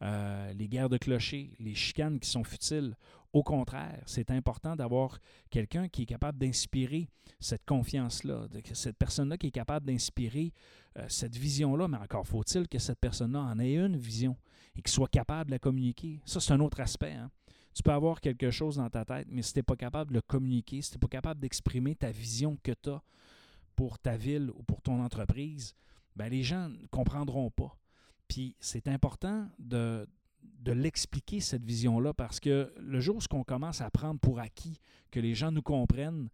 les 0.00 0.68
guerres 0.68 0.88
de 0.88 0.96
clochers, 0.96 1.50
les 1.58 1.74
chicanes 1.74 2.20
qui 2.20 2.30
sont 2.30 2.44
futiles. 2.44 2.96
Au 3.32 3.42
contraire, 3.42 4.00
c'est 4.06 4.30
important 4.30 4.76
d'avoir 4.76 5.18
quelqu'un 5.50 5.88
qui 5.88 6.02
est 6.02 6.06
capable 6.06 6.38
d'inspirer 6.38 7.08
cette 7.40 7.64
confiance-là, 7.64 8.46
cette 8.74 8.96
personne-là 8.96 9.36
qui 9.36 9.48
est 9.48 9.50
capable 9.50 9.86
d'inspirer 9.86 10.52
cette 11.08 11.36
vision-là, 11.36 11.88
mais 11.88 11.96
encore 11.96 12.24
faut-il 12.28 12.68
que 12.68 12.78
cette 12.78 13.00
personne-là 13.00 13.40
en 13.40 13.58
ait 13.58 13.74
une 13.74 13.96
vision 13.96 14.36
et 14.76 14.82
qu'il 14.82 14.92
soit 14.92 15.08
capable 15.08 15.46
de 15.50 15.56
la 15.56 15.58
communiquer. 15.58 16.20
Ça, 16.24 16.38
c'est 16.38 16.52
un 16.52 16.60
autre 16.60 16.78
aspect. 16.78 17.14
hein. 17.14 17.32
Tu 17.74 17.82
peux 17.82 17.92
avoir 17.92 18.20
quelque 18.20 18.50
chose 18.50 18.76
dans 18.76 18.90
ta 18.90 19.04
tête, 19.04 19.28
mais 19.30 19.42
si 19.42 19.52
tu 19.52 19.58
n'es 19.58 19.62
pas 19.62 19.76
capable 19.76 20.10
de 20.10 20.16
le 20.16 20.22
communiquer, 20.22 20.82
si 20.82 20.90
tu 20.90 20.96
n'es 20.96 21.00
pas 21.00 21.08
capable 21.08 21.40
d'exprimer 21.40 21.94
ta 21.94 22.10
vision 22.10 22.58
que 22.62 22.72
tu 22.72 22.90
as 22.90 23.02
pour 23.76 23.98
ta 23.98 24.16
ville 24.16 24.50
ou 24.54 24.62
pour 24.62 24.82
ton 24.82 25.02
entreprise, 25.02 25.74
ben 26.16 26.28
les 26.28 26.42
gens 26.42 26.68
ne 26.68 26.86
comprendront 26.88 27.50
pas. 27.50 27.76
Puis 28.26 28.56
c'est 28.58 28.88
important 28.88 29.48
de, 29.58 30.08
de 30.42 30.72
l'expliquer, 30.72 31.40
cette 31.40 31.64
vision-là, 31.64 32.12
parce 32.12 32.40
que 32.40 32.72
le 32.78 33.00
jour 33.00 33.16
où 33.16 33.36
on 33.36 33.44
commence 33.44 33.80
à 33.80 33.90
prendre 33.90 34.18
pour 34.20 34.40
acquis 34.40 34.80
que 35.10 35.20
les 35.20 35.34
gens 35.34 35.52
nous 35.52 35.62
comprennent, 35.62 36.28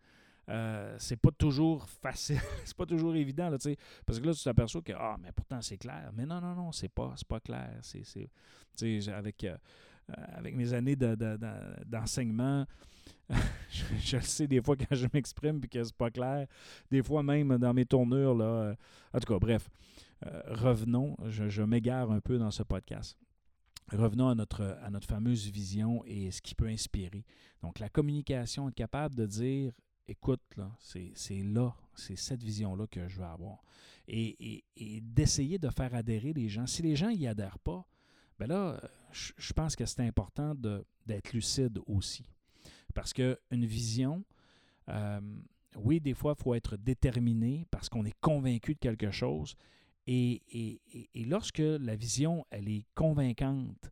euh, 0.49 0.95
c'est 0.99 1.17
pas 1.17 1.31
toujours 1.31 1.89
facile, 1.89 2.41
c'est 2.65 2.77
pas 2.77 2.87
toujours 2.87 3.15
évident, 3.17 3.49
là, 3.49 3.59
parce 4.05 4.21
que 4.21 4.27
là, 4.27 4.35
tu 4.35 4.43
t'aperçois 4.43 4.83
que, 4.83 4.93
ah, 4.93 5.17
mais 5.21 5.33
pourtant, 5.33 5.61
c'est 5.63 5.79
clair. 5.79 6.11
Mais 6.15 6.27
non, 6.27 6.41
non, 6.41 6.55
non, 6.55 6.73
c'est 6.73 6.89
pas, 6.89 7.15
pas 7.29 7.41
clair. 7.41 7.79
C'est, 7.83 9.09
avec, 9.09 9.45
euh, 9.45 9.57
avec 10.09 10.55
mes 10.55 10.73
années 10.73 10.97
de- 10.97 11.15
de- 11.15 11.37
de- 11.37 11.85
d'enseignement, 11.87 12.67
je, 13.71 14.17
le 14.17 14.23
sais 14.23 14.47
des 14.47 14.61
fois 14.63 14.77
quand 14.77 14.95
je 14.95 15.07
m'exprime 15.13 15.59
puis 15.61 15.69
que 15.71 15.83
c'est 15.83 15.95
pas 15.97 16.11
clair. 16.11 16.47
Des 16.91 17.03
fois 17.03 17.23
même 17.23 17.57
dans 17.59 17.73
mes 17.73 17.87
tournures, 17.87 18.35
là. 18.35 18.45
euh, 18.45 18.75
en 19.13 19.19
tout 19.21 19.33
cas, 19.33 19.39
bref. 19.39 19.69
Euh, 20.27 20.43
revenons, 20.49 21.17
je, 21.29 21.63
m'égare 21.63 22.11
un 22.11 22.21
peu 22.21 22.39
dans 22.39 22.51
ce 22.51 22.63
podcast. 22.63 23.17
Revenons 23.93 24.29
à 24.29 24.35
notre, 24.35 24.79
à 24.83 24.91
notre 24.91 25.07
fameuse 25.07 25.51
vision 25.51 26.03
et 26.07 26.31
ce 26.31 26.41
qui 26.41 26.55
peut 26.55 26.69
inspirer. 26.69 27.25
Donc, 27.63 27.79
la 27.79 27.89
communication, 27.91 28.69
être 28.69 28.75
capable 28.75 29.15
de 29.15 29.27
dire 29.27 29.73
écoute, 30.07 30.41
c'est, 30.79 31.43
là, 31.43 31.75
c'est 31.95 32.17
cette 32.17 32.43
vision-là 32.43 32.87
que 32.87 33.09
je 33.09 33.19
veux 33.19 33.25
avoir. 33.27 33.63
Et, 34.07 34.37
et- 34.57 34.65
et 34.77 35.01
d'essayer 35.01 35.59
de 35.59 35.69
faire 35.71 35.95
adhérer 35.95 36.33
les 36.35 36.49
gens. 36.49 36.67
Si 36.67 36.83
les 36.83 36.95
gens 36.97 37.11
n'y 37.11 37.27
adhèrent 37.27 37.59
pas, 37.59 37.87
ben 38.39 38.49
là, 38.49 38.81
euh, 38.83 38.89
je, 39.13 39.53
pense 39.53 39.77
que 39.77 39.85
c'est 39.87 40.01
important 40.03 40.55
d'être 41.07 41.33
lucide 41.33 41.79
aussi. 41.87 42.25
Parce 42.95 43.13
qu'une 43.13 43.37
vision, 43.51 44.25
euh, 44.89 45.21
oui, 45.77 46.01
des 46.01 46.15
fois, 46.15 46.35
il 46.39 46.43
faut 46.43 46.55
être 46.55 46.77
déterminé 46.77 47.67
parce 47.71 47.89
qu'on 47.89 48.05
est 48.05 48.19
convaincu 48.21 48.75
de 48.75 48.79
quelque 48.79 49.11
chose. 49.11 49.57
Et- 50.07 50.43
et 51.15 51.25
lorsque 51.25 51.59
la 51.59 51.97
vision, 51.97 52.45
elle 52.51 52.69
est 52.69 52.85
convaincante 52.95 53.91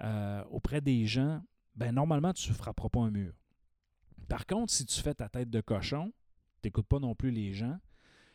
euh, 0.00 0.44
auprès 0.50 0.80
des 0.80 1.06
gens, 1.06 1.42
ben 1.74 1.92
normalement, 1.92 2.32
tu 2.32 2.48
ne 2.50 2.54
frapperas 2.54 2.88
pas 2.88 3.00
un 3.00 3.10
mur. 3.10 3.34
Par 4.28 4.46
contre, 4.46 4.72
si 4.72 4.86
tu 4.86 5.00
fais 5.00 5.14
ta 5.14 5.28
tête 5.28 5.50
de 5.50 5.60
cochon, 5.60 6.12
tu 6.62 6.68
n'écoutes 6.68 6.86
pas 6.86 6.98
non 7.00 7.14
plus 7.14 7.30
les 7.30 7.52
gens 7.52 7.78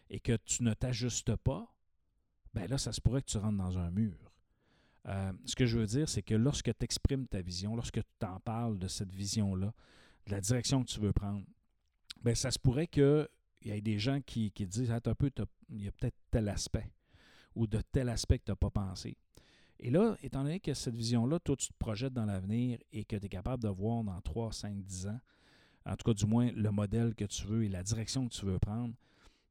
et 0.10 0.19
que 0.19 0.36
tu 0.38 0.63
ne 0.63 0.74
t'ajustes 0.74 1.36
pas, 1.38 1.74
ben 2.53 2.67
là, 2.67 2.77
ça 2.77 2.91
se 2.91 3.00
pourrait 3.01 3.22
que 3.22 3.27
tu 3.29 3.38
rentres 3.38 3.57
dans 3.57 3.77
un 3.77 3.91
mur. 3.91 4.32
Euh, 5.07 5.33
ce 5.45 5.55
que 5.55 5.65
je 5.65 5.77
veux 5.77 5.86
dire, 5.86 6.07
c'est 6.07 6.22
que 6.22 6.36
lorsque 6.36 6.72
tu 6.77 6.83
exprimes 6.86 7.27
ta 7.27 7.41
vision, 7.41 7.75
lorsque 7.75 8.00
tu 8.00 8.10
t'en 8.19 8.39
parles 8.39 8.79
de 8.79 8.88
cette 8.88 9.12
vision-là, 9.13 9.74
de 10.27 10.31
la 10.31 10.39
direction 10.39 10.83
que 10.83 10.89
tu 10.89 11.00
veux 11.00 11.12
prendre, 11.12 11.45
ben 12.22 12.33
ça 12.36 12.51
se 12.51 12.60
pourrait 12.60 12.88
qu'il 12.88 13.27
y 13.65 13.72
ait 13.72 13.81
des 13.81 14.00
gens 14.00 14.22
qui, 14.22 14.51
qui 14.51 14.65
disent 14.65 14.91
Attends 14.91 15.12
un 15.12 15.15
peu, 15.15 15.29
il 15.69 15.83
y 15.83 15.88
a 15.88 15.91
peut-être 15.91 16.15
tel 16.31 16.48
aspect 16.48 16.89
ou 17.55 17.67
de 17.67 17.81
tel 17.91 18.07
aspect 18.10 18.39
que 18.39 18.45
tu 18.45 18.51
n'as 18.51 18.55
pas 18.55 18.69
pensé. 18.69 19.17
Et 19.79 19.89
là, 19.89 20.15
étant 20.24 20.43
donné 20.43 20.60
que 20.62 20.74
cette 20.74 20.95
vision-là, 20.95 21.39
toi, 21.39 21.57
tu 21.57 21.67
te 21.67 21.74
projettes 21.77 22.13
dans 22.13 22.25
l'avenir 22.25 22.79
et 22.93 23.03
que 23.03 23.17
tu 23.17 23.25
es 23.25 23.29
capable 23.29 23.63
de 23.63 23.67
voir 23.69 24.03
dans 24.03 24.19
3, 24.22 24.53
5, 24.53 24.81
10 24.81 25.07
ans, 25.07 25.19
en 25.86 25.95
tout 25.98 26.05
cas, 26.05 26.13
du 26.13 26.25
moins, 26.25 26.50
le 26.53 26.72
modèle 26.72 27.13
que 27.13 27.25
tu 27.25 27.45
veux 27.45 27.65
et 27.65 27.69
la 27.69 27.83
direction 27.83 28.27
que 28.29 28.33
tu 28.33 28.45
veux 28.45 28.60
prendre, 28.60 28.93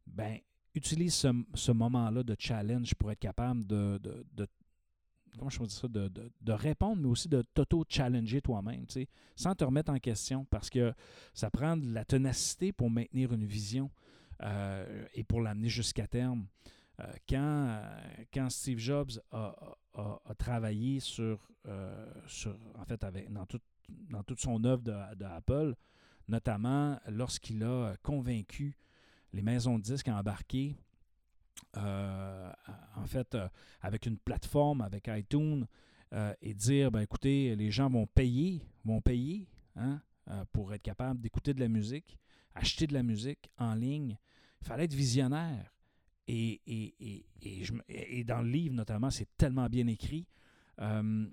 ben 0.07 0.39
utilise 0.75 1.15
ce, 1.15 1.29
ce 1.55 1.73
moment-là 1.73 2.23
de 2.23 2.35
challenge 2.39 2.95
pour 2.95 3.13
être 3.13 3.19
capable 3.19 3.67
de- 3.67 4.01
de- 4.03 4.25
comment 5.39 5.51
je 5.51 5.59
peux 5.59 5.67
dire 5.67 5.77
ça, 5.79 5.89
de, 5.89 6.09
de- 6.09 6.53
répondre, 6.53 6.97
mais 7.03 7.09
aussi 7.09 7.29
de 7.29 7.43
t'auto-challenger 7.55 8.41
toi-même, 8.43 8.87
sans 9.37 9.55
te 9.55 9.65
remettre 9.65 9.91
en 9.93 9.99
question, 9.99 10.45
parce 10.47 10.69
que 10.71 10.93
ça 11.35 11.51
prend 11.51 11.77
de 11.77 11.93
la 11.93 12.05
ténacité 12.05 12.73
pour 12.73 12.91
maintenir 12.91 13.33
une 13.33 13.45
vision 13.45 13.91
euh, 14.43 15.07
et 15.15 15.25
pour 15.25 15.41
l'amener 15.41 15.69
jusqu'à 15.69 16.07
terme. 16.07 16.47
Euh, 17.01 17.05
quand, 17.29 17.39
euh, 17.69 18.25
quand 18.33 18.51
Steve 18.51 18.79
Jobs 18.79 19.13
a, 19.31 19.55
a- 19.95 20.35
travaillé 20.39 21.01
sur, 21.01 21.49
sur 22.27 22.57
en 22.79 22.85
fait, 22.85 23.03
avec, 23.05 23.33
dans, 23.33 23.47
dans 24.11 24.23
toute 24.23 24.41
son 24.41 24.63
œuvre 24.65 24.83
de, 24.83 25.15
de 25.17 25.25
Apple, 25.25 25.75
notamment 26.29 26.99
lorsqu'il 27.09 27.63
a 27.65 27.95
convaincu 28.03 28.77
les 29.33 29.43
maisons 29.43 29.79
de 29.79 29.83
disques 29.83 30.09
à 30.09 30.17
embarquer, 30.17 30.77
en 31.77 33.07
fait, 33.07 33.35
euh, 33.35 33.49
avec 33.81 34.07
une 34.07 34.19
plateforme, 34.19 34.81
avec 34.81 35.09
iTunes, 35.09 35.67
euh, 36.13 36.35
et 36.43 36.53
dire, 36.53 36.91
ben, 36.91 37.01
écoutez, 37.01 37.57
les 37.57 37.71
gens 37.71 37.89
vont 37.89 38.07
payer, 38.07 38.61
vont 38.85 39.01
payer 39.01 39.49
hein, 39.77 40.03
euh, 40.29 40.45
pour 40.53 40.75
être 40.75 40.83
capable 40.83 41.21
d'écouter 41.21 41.55
de 41.55 41.61
la 41.61 41.69
musique, 41.69 42.19
acheter 42.55 42.87
de 42.87 42.93
la 42.93 43.03
musique 43.03 43.51
en 43.57 43.75
ligne. 43.75 44.19
Il 44.61 44.67
fallait 44.67 44.85
être 44.85 44.95
visionnaire. 44.95 45.73
Et, 46.29 46.61
et, 46.67 47.25
et, 47.41 47.65
je 47.65 47.73
et 47.89 48.25
dans 48.25 48.43
le 48.43 48.49
livre, 48.49 48.75
notamment, 48.75 49.11
c'est 49.11 49.29
tellement 49.37 49.69
bien 49.69 49.87
écrit, 49.87 50.29
euh, 50.81 51.27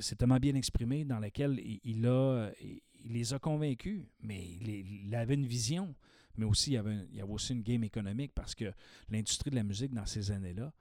c'est 0.00 0.16
tellement 0.16 0.38
bien 0.38 0.54
exprimé, 0.54 1.04
dans 1.04 1.18
lequel 1.18 1.58
il, 1.82 2.06
a, 2.06 2.50
il, 2.60 2.80
les 3.04 3.32
a 3.34 3.38
convaincus, 3.38 4.02
mais 4.20 4.46
il 4.46 5.14
avait 5.14 5.34
une 5.34 5.46
vision, 5.46 5.94
mais 6.38 6.44
aussi 6.44 6.70
il 6.70 6.74
y, 6.74 6.78
avait, 6.78 6.96
il 7.10 7.16
y 7.16 7.20
avait 7.20 7.32
aussi 7.32 7.52
une 7.52 7.62
game 7.62 7.84
économique 7.84 8.32
parce 8.34 8.54
que 8.54 8.72
l'industrie 9.10 9.50
de 9.50 9.56
la 9.56 9.62
musique 9.62 9.92
dans 9.92 10.06
ces 10.06 10.30
années-là 10.30 10.72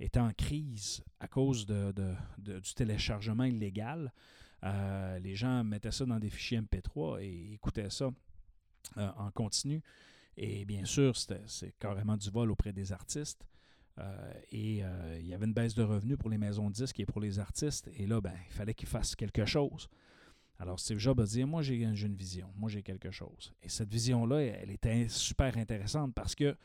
était 0.00 0.20
en 0.20 0.32
crise 0.32 1.02
à 1.20 1.28
cause 1.28 1.66
de, 1.66 1.92
du 2.38 2.74
téléchargement 2.74 3.44
illégal. 3.44 4.12
Euh, 4.64 5.18
les 5.18 5.36
gens 5.36 5.62
mettaient 5.62 5.90
ça 5.90 6.04
dans 6.04 6.18
des 6.18 6.30
fichiers 6.30 6.60
MP3 6.60 7.22
et 7.22 7.54
écoutaient 7.54 7.90
ça 7.90 8.10
euh, 8.96 9.10
en 9.16 9.30
continu. 9.30 9.82
Et 10.36 10.64
bien 10.64 10.84
sûr, 10.84 11.14
c'est 11.16 11.78
carrément 11.78 12.16
du 12.16 12.30
vol 12.30 12.50
auprès 12.50 12.72
des 12.72 12.92
artistes. 12.92 13.46
Euh, 13.98 14.32
et 14.50 14.82
il 15.20 15.26
y 15.26 15.34
avait 15.34 15.46
une 15.46 15.52
baisse 15.52 15.74
de 15.74 15.84
revenus 15.84 16.18
pour 16.18 16.28
les 16.28 16.38
maisons 16.38 16.68
de 16.68 16.74
disques 16.74 16.98
et 16.98 17.06
pour 17.06 17.20
les 17.20 17.38
artistes. 17.38 17.88
Et 17.96 18.06
là, 18.06 18.20
ben, 18.20 18.34
il 18.48 18.52
fallait 18.52 18.74
qu'ils 18.74 18.88
fassent 18.88 19.14
quelque 19.14 19.44
chose. 19.44 19.88
Alors 20.58 20.78
Steve 20.78 20.98
Jobs 20.98 21.20
a 21.20 21.24
dit, 21.24 21.44
moi 21.44 21.62
j'ai 21.62 21.76
une 21.76 22.14
vision, 22.14 22.48
moi 22.56 22.70
j'ai 22.70 22.82
quelque 22.82 23.10
chose. 23.10 23.52
Et 23.62 23.68
cette 23.68 23.90
vision-là, 23.90 24.40
elle 24.40 24.70
était 24.70 25.08
super 25.08 25.56
intéressante 25.56 26.14
parce 26.14 26.34
que 26.34 26.56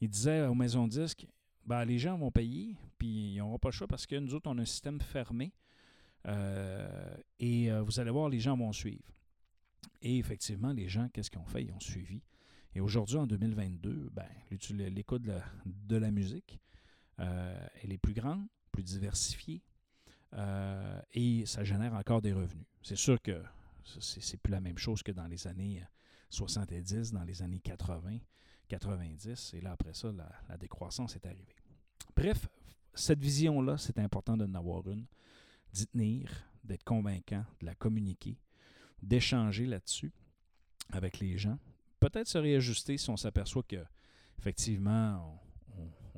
il 0.00 0.08
disait 0.08 0.46
aux 0.46 0.54
maisons 0.54 0.88
disques, 0.88 1.26
ben, 1.66 1.84
les 1.84 1.98
gens 1.98 2.18
vont 2.18 2.30
payer, 2.30 2.76
puis 2.98 3.34
ils 3.34 3.38
n'auront 3.38 3.58
pas 3.58 3.68
le 3.68 3.72
choix 3.72 3.86
parce 3.86 4.06
que 4.06 4.16
nous 4.16 4.34
autres, 4.34 4.50
on 4.50 4.58
a 4.58 4.62
un 4.62 4.66
système 4.66 5.00
fermé. 5.00 5.52
Euh, 6.26 7.16
et 7.38 7.70
euh, 7.70 7.82
vous 7.82 8.00
allez 8.00 8.10
voir, 8.10 8.28
les 8.28 8.40
gens 8.40 8.56
vont 8.56 8.72
suivre. 8.72 9.04
Et 10.02 10.18
effectivement, 10.18 10.72
les 10.72 10.88
gens, 10.88 11.08
qu'est-ce 11.08 11.30
qu'ils 11.30 11.40
ont 11.40 11.46
fait? 11.46 11.64
Ils 11.64 11.72
ont 11.72 11.80
suivi. 11.80 12.22
Et 12.74 12.80
aujourd'hui, 12.80 13.16
en 13.16 13.26
2022, 13.26 14.10
ben, 14.12 14.26
l'écoute 14.70 15.22
de 15.22 15.32
la, 15.32 15.44
de 15.64 15.96
la 15.96 16.10
musique, 16.10 16.58
euh, 17.20 17.66
elle 17.82 17.92
est 17.92 17.98
plus 17.98 18.14
grande, 18.14 18.46
plus 18.72 18.82
diversifiée, 18.82 19.62
euh, 20.34 21.00
et 21.12 21.46
ça 21.46 21.64
génère 21.64 21.94
encore 21.94 22.22
des 22.22 22.32
revenus. 22.32 22.66
C'est 22.82 22.96
sûr 22.96 23.20
que 23.20 23.42
c'est 23.84 24.36
plus 24.38 24.50
la 24.50 24.60
même 24.60 24.78
chose 24.78 25.02
que 25.02 25.12
dans 25.12 25.26
les 25.26 25.46
années 25.46 25.82
70, 26.30 27.12
dans 27.12 27.24
les 27.24 27.42
années 27.42 27.60
80, 27.60 28.18
90, 28.68 29.54
et 29.54 29.60
là, 29.60 29.72
après 29.72 29.94
ça, 29.94 30.10
la, 30.12 30.56
décroissance 30.56 31.16
est 31.16 31.26
arrivée. 31.26 31.56
Bref, 32.16 32.48
cette 32.94 33.20
vision-là, 33.20 33.76
c'est 33.78 33.98
important 33.98 34.36
de 34.36 34.44
en 34.44 34.54
avoir 34.54 34.88
une, 34.88 35.06
d'y 35.72 35.86
tenir, 35.86 36.30
d'être 36.64 36.84
convaincant, 36.84 37.44
de 37.60 37.66
la 37.66 37.74
communiquer, 37.74 38.38
d'échanger 39.02 39.66
là-dessus 39.66 40.12
avec 40.90 41.18
les 41.18 41.36
gens. 41.36 41.58
Peut-être 42.00 42.28
se 42.28 42.38
réajuster 42.38 42.96
si 42.96 43.10
on 43.10 43.16
s'aperçoit 43.16 43.62
que 43.62 43.84
effectivement 44.38 45.40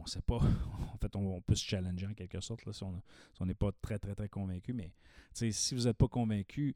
on 0.06 0.08
sait 0.08 0.22
pas. 0.22 0.36
en 0.94 0.98
fait, 1.00 1.14
on, 1.16 1.40
peut 1.40 1.54
se 1.54 1.64
challenger 1.64 2.06
en 2.06 2.14
quelque 2.14 2.40
sorte 2.40 2.70
si 2.72 2.82
on 2.84 3.46
n'est 3.46 3.54
pas 3.54 3.70
très, 3.82 3.98
très, 3.98 4.14
très 4.14 4.28
convaincu. 4.28 4.72
Mais 4.72 4.92
si 5.32 5.74
vous 5.74 5.84
n'êtes 5.84 5.96
pas 5.96 6.08
convaincu, 6.08 6.74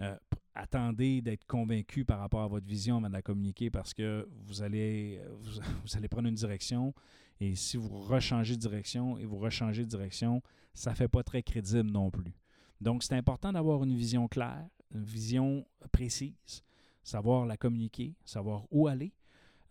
euh, 0.00 0.16
attendez 0.54 1.20
d'être 1.20 1.44
convaincu 1.46 2.04
par 2.04 2.20
rapport 2.20 2.42
à 2.42 2.48
votre 2.48 2.66
vision 2.66 2.98
avant 2.98 3.08
de 3.08 3.12
la 3.12 3.22
communiquer 3.22 3.68
parce 3.68 3.92
que 3.92 4.28
vous 4.46 4.62
allez, 4.62 5.20
vous, 5.84 5.96
allez 5.96 6.08
prendre 6.08 6.28
une 6.28 6.34
direction 6.34 6.94
et 7.40 7.56
si 7.56 7.76
vous 7.76 7.88
rechangez 7.88 8.54
de 8.54 8.60
direction 8.60 9.18
et 9.18 9.24
vous 9.24 9.38
rechangez 9.38 9.82
de 9.84 9.88
direction, 9.88 10.42
ça 10.74 10.90
ne 10.90 10.96
fait 10.96 11.08
pas 11.08 11.22
très 11.22 11.42
crédible 11.42 11.90
non 11.90 12.10
plus. 12.10 12.34
Donc, 12.80 13.02
c'est 13.02 13.14
important 13.14 13.52
d'avoir 13.52 13.82
une 13.82 13.94
vision 13.94 14.28
claire, 14.28 14.68
une 14.94 15.04
vision 15.04 15.66
précise, 15.90 16.62
savoir 17.02 17.44
la 17.44 17.56
communiquer, 17.56 18.14
savoir 18.24 18.66
où 18.70 18.86
aller. 18.86 19.12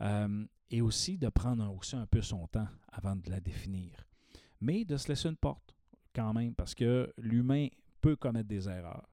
Euh, 0.01 0.45
et 0.69 0.81
aussi 0.81 1.17
de 1.17 1.29
prendre 1.29 1.73
aussi 1.73 1.95
un 1.95 2.05
peu 2.05 2.21
son 2.21 2.47
temps 2.47 2.67
avant 2.91 3.15
de 3.15 3.29
la 3.29 3.39
définir. 3.39 4.05
Mais 4.59 4.85
de 4.85 4.97
se 4.97 5.07
laisser 5.07 5.29
une 5.29 5.37
porte 5.37 5.75
quand 6.13 6.33
même, 6.33 6.55
parce 6.55 6.73
que 6.73 7.13
l'humain 7.17 7.67
peut 8.01 8.15
commettre 8.15 8.49
des 8.49 8.67
erreurs. 8.67 9.07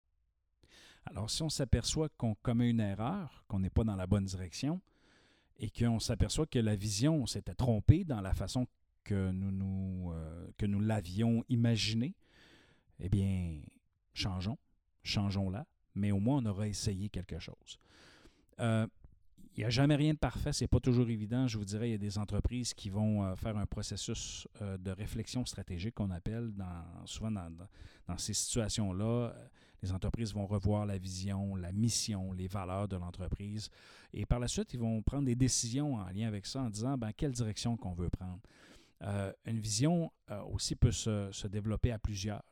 Alors 1.06 1.30
si 1.30 1.42
on 1.42 1.50
s'aperçoit 1.50 2.08
qu'on 2.16 2.34
commet 2.34 2.70
une 2.70 2.80
erreur, 2.80 3.44
qu'on 3.46 3.58
n'est 3.58 3.70
pas 3.70 3.84
dans 3.84 3.96
la 3.96 4.06
bonne 4.06 4.24
direction, 4.24 4.80
et 5.58 5.70
qu'on 5.70 6.00
s'aperçoit 6.00 6.46
que 6.46 6.58
la 6.58 6.74
vision 6.74 7.26
s'était 7.26 7.54
trompée 7.54 8.04
dans 8.04 8.20
la 8.20 8.34
façon 8.34 8.66
que 9.04 9.30
nous, 9.30 9.52
nous, 9.52 10.12
euh, 10.12 10.48
nous 10.62 10.80
l'avions 10.80 11.44
imaginée, 11.48 12.14
eh 12.98 13.08
bien, 13.08 13.60
changeons, 14.14 14.58
changeons-la, 15.02 15.66
mais 15.94 16.10
au 16.10 16.18
moins 16.18 16.38
on 16.38 16.46
aura 16.46 16.66
essayé 16.66 17.08
quelque 17.10 17.38
chose. 17.38 17.78
Euh, 18.60 18.86
il 19.56 19.60
n'y 19.60 19.64
a 19.64 19.70
jamais 19.70 19.94
rien 19.94 20.14
de 20.14 20.18
parfait, 20.18 20.52
c'est 20.52 20.66
pas 20.66 20.80
toujours 20.80 21.08
évident. 21.08 21.46
Je 21.46 21.58
vous 21.58 21.64
dirais, 21.64 21.88
il 21.88 21.92
y 21.92 21.94
a 21.94 21.98
des 21.98 22.18
entreprises 22.18 22.74
qui 22.74 22.90
vont 22.90 23.22
euh, 23.22 23.36
faire 23.36 23.56
un 23.56 23.66
processus 23.66 24.48
euh, 24.60 24.76
de 24.78 24.90
réflexion 24.90 25.44
stratégique 25.46 25.94
qu'on 25.94 26.10
appelle, 26.10 26.52
dans, 26.54 26.84
souvent 27.06 27.30
dans, 27.30 28.18
ces 28.18 28.34
situations-là. 28.34 29.04
Euh, 29.04 29.48
les 29.80 29.92
entreprises 29.92 30.34
vont 30.34 30.46
revoir 30.46 30.86
la 30.86 30.98
vision, 30.98 31.54
la 31.54 31.70
mission, 31.70 32.32
les 32.32 32.48
valeurs 32.48 32.88
de 32.88 32.96
l'entreprise. 32.96 33.68
Et 34.12 34.26
par 34.26 34.40
la 34.40 34.48
suite, 34.48 34.74
ils 34.74 34.80
vont 34.80 35.02
prendre 35.02 35.26
des 35.26 35.36
décisions 35.36 35.96
en 35.96 36.08
lien 36.08 36.26
avec 36.26 36.46
ça 36.46 36.62
en 36.62 36.70
disant 36.70 36.98
ben, 36.98 37.12
quelle 37.12 37.32
direction 37.32 37.76
qu'on 37.76 37.92
veut 37.92 38.08
prendre. 38.08 38.40
une 39.44 39.60
vision 39.60 40.10
aussi 40.50 40.74
peut 40.74 40.90
se, 40.90 41.28
se, 41.32 41.46
développer 41.46 41.92
à 41.92 41.98
plusieurs. 41.98 42.42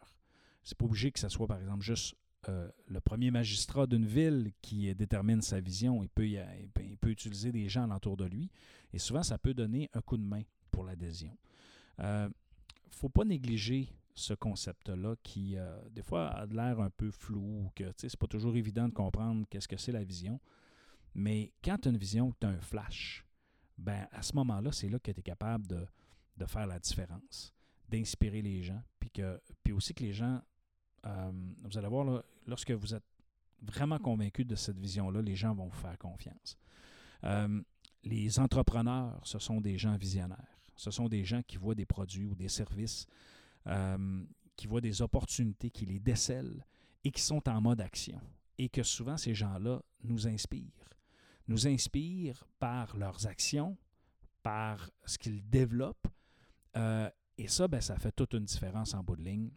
C'est 0.63 0.77
pas 0.77 0.85
obligé 0.85 1.11
que 1.11 1.19
ce 1.19 1.31
soit, 1.31 1.47
par 1.47 1.59
exemple, 1.59 1.83
juste 1.83 2.15
euh, 2.49 2.69
le 2.89 3.01
premier 3.01 3.31
magistrat 3.31 3.87
d'une 3.87 4.07
ville 4.07 4.53
qui 4.63 4.93
détermine 4.95 5.43
sa 5.43 5.61
vision. 5.61 6.03
Il 6.03 6.09
peut, 6.09 6.27
il 6.27 6.99
peut, 7.01 7.11
utiliser 7.11 7.53
des 7.53 7.69
gens 7.69 7.85
alentour 7.85 8.17
de 8.17 8.25
lui. 8.25 8.51
Et 8.93 8.99
souvent, 8.99 9.23
ça 9.23 9.39
peut 9.39 9.55
donner 9.55 9.89
un 9.95 10.01
coup 10.01 10.17
de 10.17 10.25
main 10.25 10.43
pour 10.71 10.85
l'adhésion. 10.85 11.37
Il 11.99 12.05
euh, 12.05 12.29
ne 12.29 12.33
faut 12.91 13.09
pas 13.09 13.25
négliger 13.25 13.89
ce 14.15 14.35
concept-là 14.35 15.15
qui, 15.23 15.57
euh, 15.57 15.79
des 15.91 16.03
fois, 16.03 16.29
a 16.29 16.47
l'air 16.47 16.81
un 16.81 16.91
peu 16.91 17.11
flou, 17.11 17.71
que 17.75 17.93
c'est 17.97 18.17
pas 18.17 18.27
toujours 18.27 18.57
évident 18.57 18.89
de 18.89 18.93
comprendre 18.93 19.47
qu'est-ce 19.49 19.69
que 19.69 19.77
c'est 19.77 19.93
la 19.93 20.05
vision. 20.05 20.41
Mais 21.15 21.53
quand 21.63 21.79
tu 21.79 21.89
as 21.89 21.91
une 21.91 21.99
vision, 21.99 22.35
tu 22.41 22.47
as 22.47 22.51
un 22.51 22.61
flash, 22.61 23.25
ben 23.79 24.07
à 24.13 24.23
ce 24.23 24.35
moment-là, 24.37 24.73
c'est 24.73 24.89
là 24.89 24.99
que 24.99 25.11
tu 25.11 25.21
es 25.21 25.23
capable 25.23 25.67
de, 25.67 25.87
de, 26.37 26.47
faire 26.47 26.67
la 26.67 26.79
différence, 26.79 27.55
d'inspirer 27.89 28.43
les 28.43 28.63
gens, 28.63 28.83
puis, 28.99 29.73
aussi 29.73 29.95
que 29.95 30.03
les 30.03 30.13
gens 30.13 30.41
vous 31.05 31.79
allez 31.79 31.89
voir, 31.89 32.23
lorsque 32.47 32.71
vous 32.71 32.95
êtes 32.95 33.05
vraiment 33.63 33.99
convaincu 33.99 34.45
de 34.45 34.57
cette 34.57 34.79
vision-là, 34.79 35.23
les 35.23 35.37
gens 35.37 35.55
vont 35.55 35.67
vous 35.67 35.81
faire 35.81 35.97
confiance. 35.99 36.59
Euh, 37.25 37.63
les 38.05 38.39
entrepreneurs, 38.39 39.21
ce 39.25 39.39
sont 39.39 39.61
des 39.61 39.79
gens 39.79 39.97
visionnaires. 39.97 40.61
Ce 40.77 40.91
sont 40.91 41.09
des 41.09 41.25
gens 41.25 41.43
qui 41.43 41.57
voient 41.57 41.75
des 41.75 41.87
produits 41.87 42.27
ou 42.27 42.35
des 42.35 42.49
services, 42.49 43.07
euh, 43.69 44.25
qui 44.57 44.67
voient 44.67 44.81
des 44.81 45.03
opportunités, 45.03 45.71
qui 45.71 45.87
les 45.87 46.01
décèlent 46.01 46.67
et 47.05 47.11
qui 47.11 47.23
sont 47.23 47.49
en 47.49 47.61
mode 47.61 47.81
action. 47.81 48.21
Et 48.59 48.69
que 48.69 48.83
souvent, 48.83 49.17
ces 49.17 49.35
gens-là 49.35 49.81
nous 50.03 50.27
inspirent. 50.27 50.89
Nous 51.47 51.67
inspirent 51.67 52.45
par 52.59 52.97
leurs 52.97 53.27
actions, 53.27 53.77
par 54.43 54.91
ce 55.05 55.19
qu'ils 55.19 55.49
développent. 55.49 56.09
et 56.75 57.49
ça, 57.49 57.69
ben, 57.69 57.81
ça 57.81 57.99
fait 57.99 58.13
toute 58.13 58.35
une 58.35 58.45
différence 58.45 58.95
en 58.95 59.03
bout 59.03 59.17
de 59.17 59.23
ligne 59.23 59.51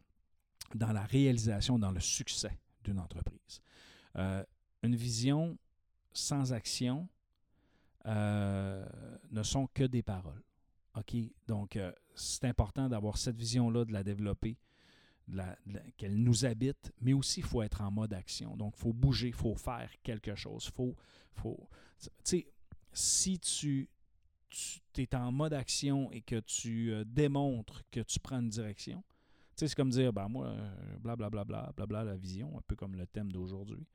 dans 0.74 0.92
la 0.92 1.04
réalisation, 1.04 1.78
dans 1.78 1.92
le 1.92 2.00
succès 2.00 2.58
d'une 2.84 3.00
entreprise. 3.00 3.62
Euh, 4.18 4.44
une 4.84 4.96
vision 4.96 5.58
sans 6.14 6.54
action 6.54 7.08
euh, 8.06 8.86
ne 9.32 9.44
sont 9.44 9.68
que 9.68 9.84
des 9.84 10.04
paroles. 10.04 10.42
OK? 10.96 11.16
Donc, 11.48 11.76
euh, 11.76 11.92
c'est 12.14 12.46
important 12.46 12.88
d'avoir 12.88 13.18
cette 13.18 13.36
vision-là, 13.36 13.86
de 13.86 13.92
la 13.92 14.04
développer, 14.04 14.58
qu'elle 15.98 16.22
nous 16.22 16.46
habite, 16.46 16.94
mais 17.02 17.14
aussi 17.14 17.40
il 17.40 17.46
faut 17.46 17.64
être 17.64 17.82
en 17.82 17.90
mode 17.90 18.14
action. 18.14 18.56
Donc, 18.56 18.76
il 18.78 18.82
faut 18.82 18.94
bouger, 18.94 19.30
il 19.30 19.34
faut 19.34 19.56
faire 19.56 19.90
quelque 20.04 20.36
chose. 20.36 20.70
Faut, 20.70 20.96
faut, 21.34 21.68
tu 22.00 22.10
sais, 22.24 22.48
si 22.94 23.40
tu, 23.40 23.90
tu 24.50 25.02
es 25.02 25.16
en 25.16 25.32
mode 25.32 25.54
action 25.54 26.12
et 26.12 26.22
que 26.22 26.40
tu 26.42 26.94
démontres 27.06 27.82
que 27.90 28.02
tu 28.02 28.20
prends 28.20 28.40
une 28.40 28.50
direction, 28.50 29.04
c'est 29.56 29.74
comme 29.76 29.90
dire, 29.90 30.12
ben 30.12 30.28
moi, 30.28 30.54
blablabla, 31.00 31.44
bla, 31.46 31.72
bla, 31.76 31.86
bla, 31.86 32.04
la 32.04 32.16
vision, 32.16 32.58
un 32.58 32.62
peu 32.68 32.76
comme 32.76 32.96
le 32.96 33.08
thème 33.08 33.32
d'aujourd'hui. 33.32 33.86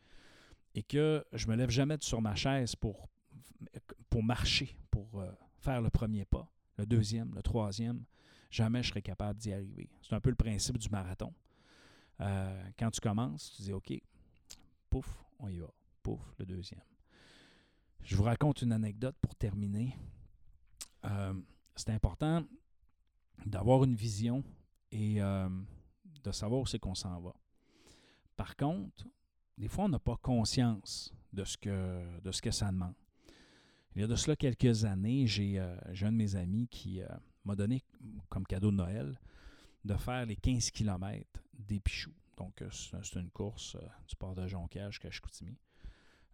Et 0.75 0.83
que 0.83 1.25
je 1.33 1.47
me 1.49 1.57
lève 1.57 1.71
jamais 1.71 1.97
sur 2.01 2.23
ma 2.23 2.35
chaise 2.35 2.77
pour, 2.77 3.09
pour 4.09 4.23
marcher, 4.23 4.77
pour 4.91 5.21
euh, 5.21 5.31
faire 5.59 5.83
le 5.83 5.91
premier 5.91 6.25
pas, 6.25 6.51
le 6.77 6.87
deuxième, 6.87 7.35
le 7.35 7.43
troisième. 7.43 8.05
Jamais 8.51 8.83
je 8.83 8.91
serai 8.91 9.03
capable 9.03 9.39
d'y 9.39 9.53
arriver. 9.53 9.91
C'est 10.03 10.15
un 10.15 10.21
peu 10.21 10.31
le 10.31 10.37
principe 10.37 10.79
du 10.79 10.89
marathon. 10.89 11.33
Euh, 12.21 12.63
quand 12.79 12.91
tu 12.91 13.01
commences, 13.01 13.53
tu 13.57 13.63
dis 13.63 13.73
OK, 13.73 13.93
pouf, 14.89 15.25
on 15.39 15.49
y 15.49 15.59
va. 15.59 15.71
Pouf, 16.03 16.21
le 16.39 16.47
deuxième. 16.47 16.83
Je 18.03 18.17
vous 18.17 18.23
raconte 18.23 18.63
une 18.63 18.73
anecdote 18.73 19.17
pour 19.21 19.35
terminer. 19.35 19.97
Euh, 21.05 21.35
c'est 21.77 21.91
important 21.91 22.45
d'avoir 23.47 23.85
une 23.85 23.95
vision 23.95 24.43
et 24.93 25.21
euh, 25.21 25.49
de 26.23 26.33
savoir 26.33 26.61
où 26.61 26.67
c'est 26.67 26.79
qu'on 26.79 26.95
s'en 26.95 27.21
va. 27.21 27.35
Par 28.37 28.57
contre, 28.57 29.07
des 29.59 29.69
fois, 29.69 29.85
on 29.85 29.89
n'a 29.89 29.99
pas 29.99 30.17
conscience 30.17 31.15
de 31.33 31.45
ce, 31.45 31.57
que, 31.57 32.21
de 32.21 32.33
ce 32.33 32.43
que 32.43 32.51
ça 32.51 32.71
demande. 32.71 32.95
Il 33.95 34.01
y 34.01 34.05
a 34.05 34.07
de 34.07 34.17
cela 34.17 34.37
quelques 34.37 34.85
années, 34.85 35.27
j'ai 35.27 35.59
euh, 35.59 35.77
un 36.03 36.13
de 36.13 36.17
mes 36.17 36.37
amis 36.37 36.69
qui 36.69 37.03
euh, 37.03 37.09
m'a 37.45 37.57
donné 37.57 37.83
comme 38.29 38.47
cadeau 38.47 38.71
de 38.71 38.77
Noël 38.77 39.21
de 39.85 39.95
faire 39.97 40.27
les 40.27 40.37
15 40.37 40.71
km 40.71 41.27
des 41.59 41.81
Pichoux. 41.81 42.15
Donc, 42.37 42.63
c'est 42.71 43.21
une 43.21 43.31
course 43.31 43.77
du 44.09 44.17
port 44.17 44.35
de 44.35 44.47
Jonquière 44.47 44.91
jusqu'à 44.91 45.11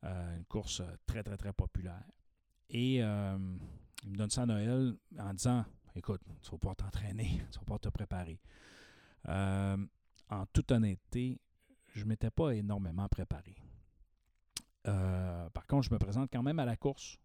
une 0.02 0.44
course 0.48 0.82
très, 1.04 1.24
très, 1.24 1.36
très 1.36 1.52
populaire. 1.52 2.04
Et 2.70 2.96
il 2.98 4.10
me 4.10 4.16
donne 4.16 4.30
ça 4.30 4.42
à 4.42 4.46
Noël 4.46 4.96
en 5.18 5.34
disant 5.34 5.64
écoute, 5.96 6.20
tu 6.42 6.50
vas 6.50 6.58
pouvoir 6.58 6.76
t'entraîner, 6.76 7.42
tu 7.50 7.58
vas 7.58 7.64
pouvoir 7.64 7.80
te 7.80 7.88
préparer. 7.88 8.38
Euh, 9.28 9.76
en 10.28 10.46
toute 10.46 10.70
honnêteté, 10.70 11.40
je 11.94 12.04
ne 12.04 12.08
m'étais 12.08 12.30
pas 12.30 12.50
énormément 12.54 13.08
préparé. 13.08 13.56
Euh, 14.86 15.48
par 15.50 15.66
contre, 15.66 15.88
je 15.88 15.94
me 15.94 15.98
présente 15.98 16.30
quand 16.32 16.42
même 16.42 16.58
à 16.58 16.64
la 16.64 16.76
course. 16.76 17.18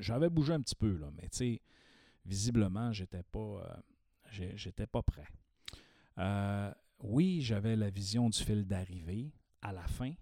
J'avais 0.00 0.28
bougé 0.28 0.52
un 0.52 0.60
petit 0.60 0.74
peu, 0.74 0.96
là, 0.96 1.10
mais 1.16 1.28
tu 1.28 1.38
sais, 1.38 1.62
visiblement, 2.24 2.92
j'étais 2.92 3.22
pas, 3.22 3.82
euh, 4.38 4.86
pas 4.90 5.02
prêt. 5.02 5.28
oui, 7.00 7.40
j'avais 7.40 7.76
la 7.76 7.90
vision 7.90 8.28
du 8.28 8.38
fil 8.38 8.66
d'arrivée 8.66 9.32
à 9.62 9.72
la 9.72 9.86
fin, 9.86 10.12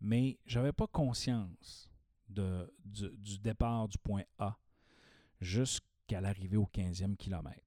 mais 0.00 0.38
j'avais 0.46 0.72
pas 0.72 0.86
conscience 0.86 1.90
du, 2.28 2.42
du, 2.84 3.38
départ 3.38 3.88
du 3.88 3.98
point 3.98 4.24
A 4.38 4.58
jusqu'à 5.40 5.93
qu'à 6.06 6.20
l'arrivée 6.20 6.56
au 6.56 6.68
15e 6.72 7.16
kilomètre. 7.16 7.62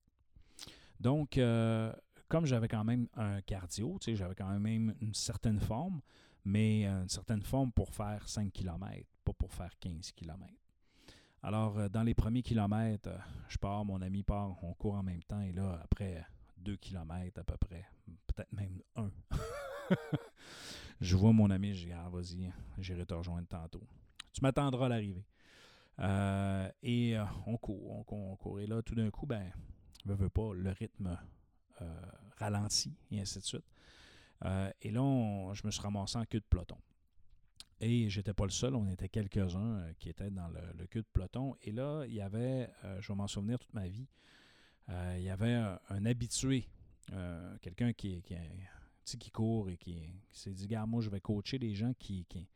Donc, 0.99 1.37
euh, 1.37 1.91
comme 2.27 2.45
j'avais 2.45 2.67
quand 2.67 2.83
même 2.83 3.07
un 3.15 3.41
cardio, 3.41 3.97
j'avais 4.05 4.35
quand 4.35 4.59
même 4.59 4.95
une 5.01 5.13
certaine 5.13 5.59
forme, 5.59 6.01
mais 6.43 6.85
une 6.85 7.09
certaine 7.09 7.41
forme 7.41 7.71
pour 7.71 7.93
faire 7.93 8.27
5 8.27 8.51
km, 8.51 9.05
pas 9.23 9.33
pour 9.33 9.53
faire 9.53 9.77
15 9.79 10.11
km. 10.11 10.53
Alors, 11.43 11.77
euh, 11.77 11.89
dans 11.89 12.03
les 12.03 12.13
premiers 12.13 12.41
kilomètres, 12.41 13.09
euh, 13.09 13.17
je 13.47 13.57
pars, 13.57 13.85
mon 13.85 14.01
ami 14.01 14.23
part, 14.23 14.61
on 14.63 14.73
court 14.73 14.95
en 14.95 15.03
même 15.03 15.23
temps, 15.23 15.41
et 15.41 15.51
là, 15.51 15.79
après 15.83 16.25
2 16.57 16.75
km 16.77 17.39
à 17.39 17.43
peu 17.43 17.57
près, 17.57 17.85
peut-être 18.27 18.51
même 18.53 18.81
1, 18.95 19.11
je 21.01 21.15
vois 21.15 21.31
mon 21.31 21.49
ami, 21.49 21.73
je 21.73 21.85
dis, 21.85 21.93
ah, 21.93 22.09
vas-y, 22.09 22.51
j'irai 22.79 23.05
te 23.05 23.13
rejoindre 23.13 23.47
tantôt. 23.47 23.83
Tu 24.33 24.41
m'attendras 24.41 24.87
à 24.87 24.89
l'arrivée. 24.89 25.25
Euh, 25.99 26.69
et 26.83 27.17
euh, 27.17 27.25
on 27.45 27.57
court, 27.57 27.89
on 27.89 28.05
on 28.15 28.35
court. 28.35 28.59
Et 28.59 28.67
là, 28.67 28.81
tout 28.81 28.95
d'un 28.95 29.09
coup, 29.09 29.25
ben, 29.25 29.51
ne 30.05 30.13
veut 30.13 30.29
pas, 30.29 30.53
le 30.53 30.71
rythme 30.71 31.17
euh, 31.81 32.01
ralentit 32.37 32.95
et 33.11 33.19
ainsi 33.21 33.39
de 33.39 33.43
suite. 33.43 33.65
Euh, 34.45 34.71
et 34.81 34.91
là, 34.91 35.53
je 35.53 35.65
me 35.65 35.71
suis 35.71 35.81
ramassé 35.81 36.17
en 36.17 36.25
queue 36.25 36.39
de 36.39 36.45
peloton. 36.45 36.77
Et 37.79 38.09
j'étais 38.09 38.33
pas 38.33 38.45
le 38.45 38.51
seul, 38.51 38.75
on 38.75 38.87
était 38.87 39.09
quelques-uns 39.09 39.93
qui 39.99 40.09
étaient 40.09 40.31
dans 40.31 40.47
le, 40.47 40.61
le 40.77 40.87
queue 40.87 41.01
de 41.01 41.07
peloton. 41.13 41.55
Et 41.61 41.71
là, 41.71 42.05
il 42.05 42.13
y 42.13 42.21
avait, 42.21 42.69
je 43.01 43.07
vais 43.07 43.15
m'en 43.15 43.27
souvenir 43.27 43.59
toute 43.59 43.73
ma 43.75 43.87
vie, 43.87 44.07
il 44.89 45.21
y 45.21 45.29
avait 45.29 45.53
un, 45.53 46.05
habitué, 46.07 46.67
quelqu'un 47.61 47.93
qui, 47.93 48.23
qui, 48.23 48.35
qui 49.19 49.29
court 49.29 49.69
et 49.69 49.77
qui, 49.77 49.95
s'est 50.31 50.53
dit, 50.53 50.65
gars, 50.65 50.87
moi, 50.87 51.01
je 51.03 51.09
vais 51.11 51.19
coacher 51.21 51.59
des 51.59 51.75
gens 51.75 51.93
qui, 51.99 52.25
qui- 52.25 52.47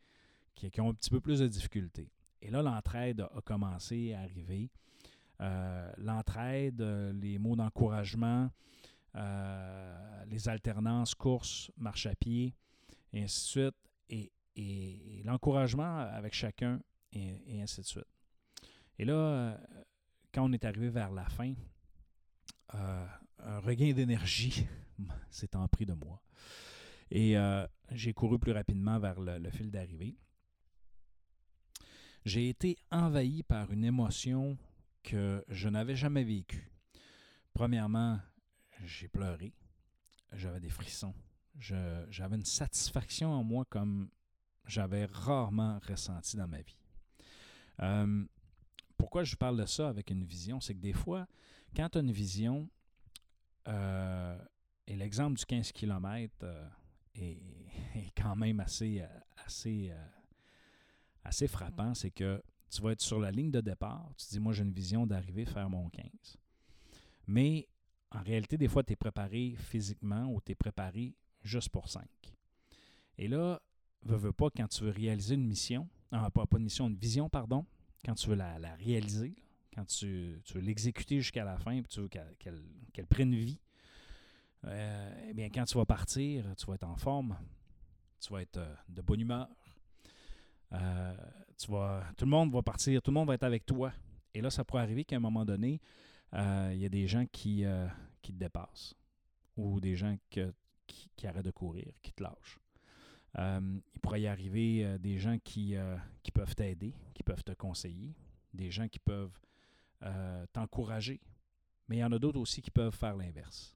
qui 0.54 0.80
ont 0.80 0.90
un 0.90 0.94
petit 0.94 1.10
peu 1.10 1.20
plus 1.20 1.38
de 1.38 1.46
difficultés. 1.46 2.10
Et 2.42 2.50
là, 2.50 2.60
l'entraide 2.60 3.20
a 3.20 3.40
commencé 3.40 4.12
à 4.12 4.20
arriver. 4.20 4.68
Euh, 5.40 5.92
l'entraide, 5.98 6.82
les 7.14 7.38
mots 7.38 7.54
d'encouragement, 7.54 8.50
euh, 9.14 10.24
les 10.26 10.48
alternances, 10.48 11.14
courses, 11.14 11.70
marche 11.76 12.06
à 12.06 12.14
pied, 12.16 12.54
et 13.12 13.22
ainsi 13.22 13.40
de 13.40 13.46
suite. 13.46 13.76
Et, 14.08 15.22
l'encouragement 15.24 16.00
avec 16.00 16.34
chacun, 16.34 16.80
et, 17.12 17.62
ainsi 17.62 17.80
de 17.80 17.86
suite. 17.86 18.08
Et 18.98 19.04
là, 19.04 19.14
euh, 19.14 19.56
quand 20.34 20.44
on 20.44 20.52
est 20.52 20.64
arrivé 20.64 20.90
vers 20.90 21.10
la 21.10 21.24
fin, 21.28 21.54
un 22.74 23.60
regain 23.60 23.92
d'énergie 23.92 24.66
s'est 25.30 25.54
empris 25.56 25.86
de 25.86 25.94
moi. 25.94 26.20
Et 27.10 27.36
j'ai 27.90 28.12
couru 28.14 28.38
plus 28.38 28.52
rapidement 28.52 28.98
vers 28.98 29.20
le 29.20 29.50
fil 29.50 29.70
d'arrivée. 29.70 30.16
J'ai 32.24 32.48
été 32.48 32.76
envahi 32.90 33.42
par 33.42 33.72
une 33.72 33.84
émotion 33.84 34.56
que 35.02 35.44
je 35.48 35.68
n'avais 35.68 35.96
jamais 35.96 36.22
vécue. 36.22 36.70
Premièrement, 37.52 38.20
j'ai 38.84 39.08
pleuré. 39.08 39.52
J'avais 40.32 40.60
des 40.60 40.70
frissons. 40.70 41.14
J'avais 41.58 42.36
une 42.36 42.44
satisfaction 42.44 43.32
en 43.32 43.42
moi 43.42 43.64
comme 43.68 44.08
j'avais 44.66 45.04
rarement 45.06 45.80
ressenti 45.86 46.36
dans 46.36 46.46
ma 46.46 46.62
vie. 46.62 46.78
Euh, 47.80 48.24
pourquoi 48.96 49.24
je 49.24 49.34
parle 49.34 49.58
de 49.58 49.66
ça 49.66 49.88
avec 49.88 50.10
une 50.10 50.24
vision? 50.24 50.60
C'est 50.60 50.74
que 50.74 50.80
des 50.80 50.92
fois, 50.92 51.26
quand 51.74 51.88
tu 51.90 51.98
as 51.98 52.00
une 52.00 52.12
vision, 52.12 52.70
euh, 53.66 54.38
et 54.86 54.96
l'exemple 54.96 55.38
du 55.38 55.44
15 55.44 55.72
km 55.72 56.46
est, 57.14 57.42
est 57.96 58.12
quand 58.16 58.36
même 58.36 58.60
assez, 58.60 59.00
euh, 59.00 59.06
assez, 59.44 59.90
euh, 59.90 60.04
assez 61.24 61.48
frappant, 61.48 61.94
c'est 61.94 62.10
que 62.10 62.42
tu 62.70 62.80
vas 62.82 62.92
être 62.92 63.02
sur 63.02 63.20
la 63.20 63.30
ligne 63.30 63.50
de 63.50 63.60
départ, 63.60 64.10
tu 64.16 64.26
te 64.26 64.30
dis, 64.30 64.40
moi 64.40 64.52
j'ai 64.52 64.62
une 64.62 64.72
vision 64.72 65.06
d'arriver 65.06 65.44
faire 65.44 65.68
mon 65.68 65.88
15. 65.90 66.06
Mais 67.26 67.68
en 68.10 68.22
réalité, 68.22 68.58
des 68.58 68.68
fois, 68.68 68.82
tu 68.82 68.92
es 68.92 68.96
préparé 68.96 69.54
physiquement 69.56 70.26
ou 70.26 70.40
tu 70.40 70.52
es 70.52 70.54
préparé 70.54 71.14
juste 71.42 71.70
pour 71.70 71.88
5. 71.88 72.06
Et 73.18 73.28
là, 73.28 73.60
veux, 74.04 74.16
veux 74.16 74.32
pas, 74.32 74.48
quand 74.50 74.68
tu 74.68 74.84
veux 74.84 74.90
réaliser 74.90 75.34
une 75.34 75.46
mission, 75.46 75.88
ah, 76.10 76.30
pas, 76.30 76.46
pas 76.46 76.58
une 76.58 76.64
mission, 76.64 76.88
une 76.88 76.96
vision, 76.96 77.28
pardon, 77.28 77.64
quand 78.04 78.14
tu 78.14 78.28
veux 78.28 78.34
la, 78.34 78.58
la 78.58 78.74
réaliser, 78.74 79.34
quand 79.74 79.86
tu, 79.86 80.40
tu 80.44 80.54
veux 80.54 80.60
l'exécuter 80.60 81.20
jusqu'à 81.20 81.44
la 81.44 81.58
fin, 81.58 81.80
puis 81.80 81.88
tu 81.88 82.00
veux 82.00 82.08
qu'elle 82.08 83.06
prenne 83.08 83.34
vie, 83.34 83.58
euh, 84.64 85.26
eh 85.28 85.34
bien, 85.34 85.48
quand 85.50 85.64
tu 85.64 85.76
vas 85.76 85.86
partir, 85.86 86.54
tu 86.56 86.66
vas 86.66 86.74
être 86.74 86.84
en 86.84 86.96
forme, 86.96 87.36
tu 88.20 88.32
vas 88.32 88.42
être 88.42 88.58
euh, 88.58 88.74
de 88.88 89.02
bonne 89.02 89.20
humeur, 89.20 89.48
euh, 90.72 91.14
tu 91.58 91.66
tout 91.66 92.24
le 92.24 92.30
monde 92.30 92.52
va 92.52 92.62
partir, 92.62 93.00
tout 93.02 93.10
le 93.10 93.14
monde 93.14 93.28
va 93.28 93.34
être 93.34 93.44
avec 93.44 93.66
toi. 93.66 93.92
Et 94.34 94.40
là, 94.40 94.50
ça 94.50 94.64
pourrait 94.64 94.82
arriver 94.82 95.04
qu'à 95.04 95.16
un 95.16 95.20
moment 95.20 95.44
donné, 95.44 95.80
euh, 96.34 96.70
il 96.72 96.80
y 96.80 96.86
a 96.86 96.88
des 96.88 97.06
gens 97.06 97.26
qui, 97.26 97.64
euh, 97.64 97.86
qui 98.22 98.32
te 98.32 98.38
dépassent 98.38 98.94
ou 99.56 99.80
des 99.80 99.94
gens 99.94 100.16
qui, 100.30 100.40
qui 101.16 101.26
arrêtent 101.26 101.44
de 101.44 101.50
courir, 101.50 101.92
qui 102.02 102.12
te 102.12 102.22
lâchent. 102.22 102.58
Euh, 103.38 103.80
il 103.94 104.00
pourrait 104.00 104.22
y 104.22 104.26
arriver 104.26 104.84
euh, 104.84 104.98
des 104.98 105.18
gens 105.18 105.38
qui, 105.38 105.76
euh, 105.76 105.96
qui 106.22 106.32
peuvent 106.32 106.54
t'aider, 106.54 106.94
qui 107.14 107.22
peuvent 107.22 107.44
te 107.44 107.52
conseiller, 107.52 108.14
des 108.52 108.70
gens 108.70 108.88
qui 108.88 108.98
peuvent 108.98 109.38
euh, 110.02 110.46
t'encourager, 110.52 111.20
mais 111.88 111.96
il 111.96 112.00
y 112.00 112.04
en 112.04 112.12
a 112.12 112.18
d'autres 112.18 112.40
aussi 112.40 112.60
qui 112.60 112.70
peuvent 112.70 112.94
faire 112.94 113.16
l'inverse. 113.16 113.74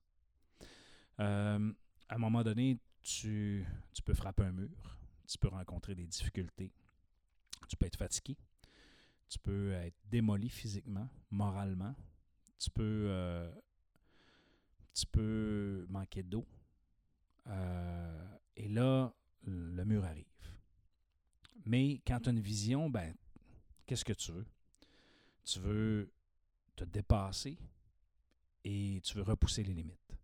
Euh, 1.21 1.73
à 2.09 2.15
un 2.15 2.19
moment 2.19 2.43
donné, 2.43 2.79
tu, 3.03 3.65
tu 3.95 4.03
peux 4.03 4.15
frapper 4.15 4.43
un 4.45 4.53
mur, 4.53 4.99
tu 5.27 5.39
peux 5.39 5.49
rencontrer 5.49 5.95
des 5.95 6.07
difficultés, 6.07 6.73
tu 7.69 7.77
peux 7.77 7.87
être 7.87 7.97
fatigué, 7.97 8.37
tu 9.29 9.39
peux 9.39 9.73
être 9.73 9.97
démoli 10.09 10.49
physiquement, 10.49 11.09
moralement, 11.31 11.95
tu 12.59 12.71
peux, 12.71 13.07
euh, 13.09 13.51
tu 14.95 15.07
peux 15.07 15.87
manquer 15.89 16.23
d'eau. 16.23 16.47
Euh, 17.49 18.29
et 18.57 18.69
là, 18.69 19.13
le 19.43 19.85
mur 19.85 20.05
arrive. 20.05 20.25
Mais 21.65 22.01
quand 22.07 22.21
tu 22.21 22.29
as 22.29 22.33
une 22.33 22.41
vision, 22.41 22.89
ben, 22.89 23.15
qu'est-ce 23.87 24.05
que 24.05 24.13
tu 24.13 24.33
veux? 24.33 24.47
Tu 25.45 25.59
veux 25.61 26.13
te 26.75 26.85
dépasser 26.85 27.59
et 28.65 29.01
tu 29.03 29.17
veux 29.17 29.23
repousser 29.23 29.63
les 29.63 29.75
limites 29.75 30.17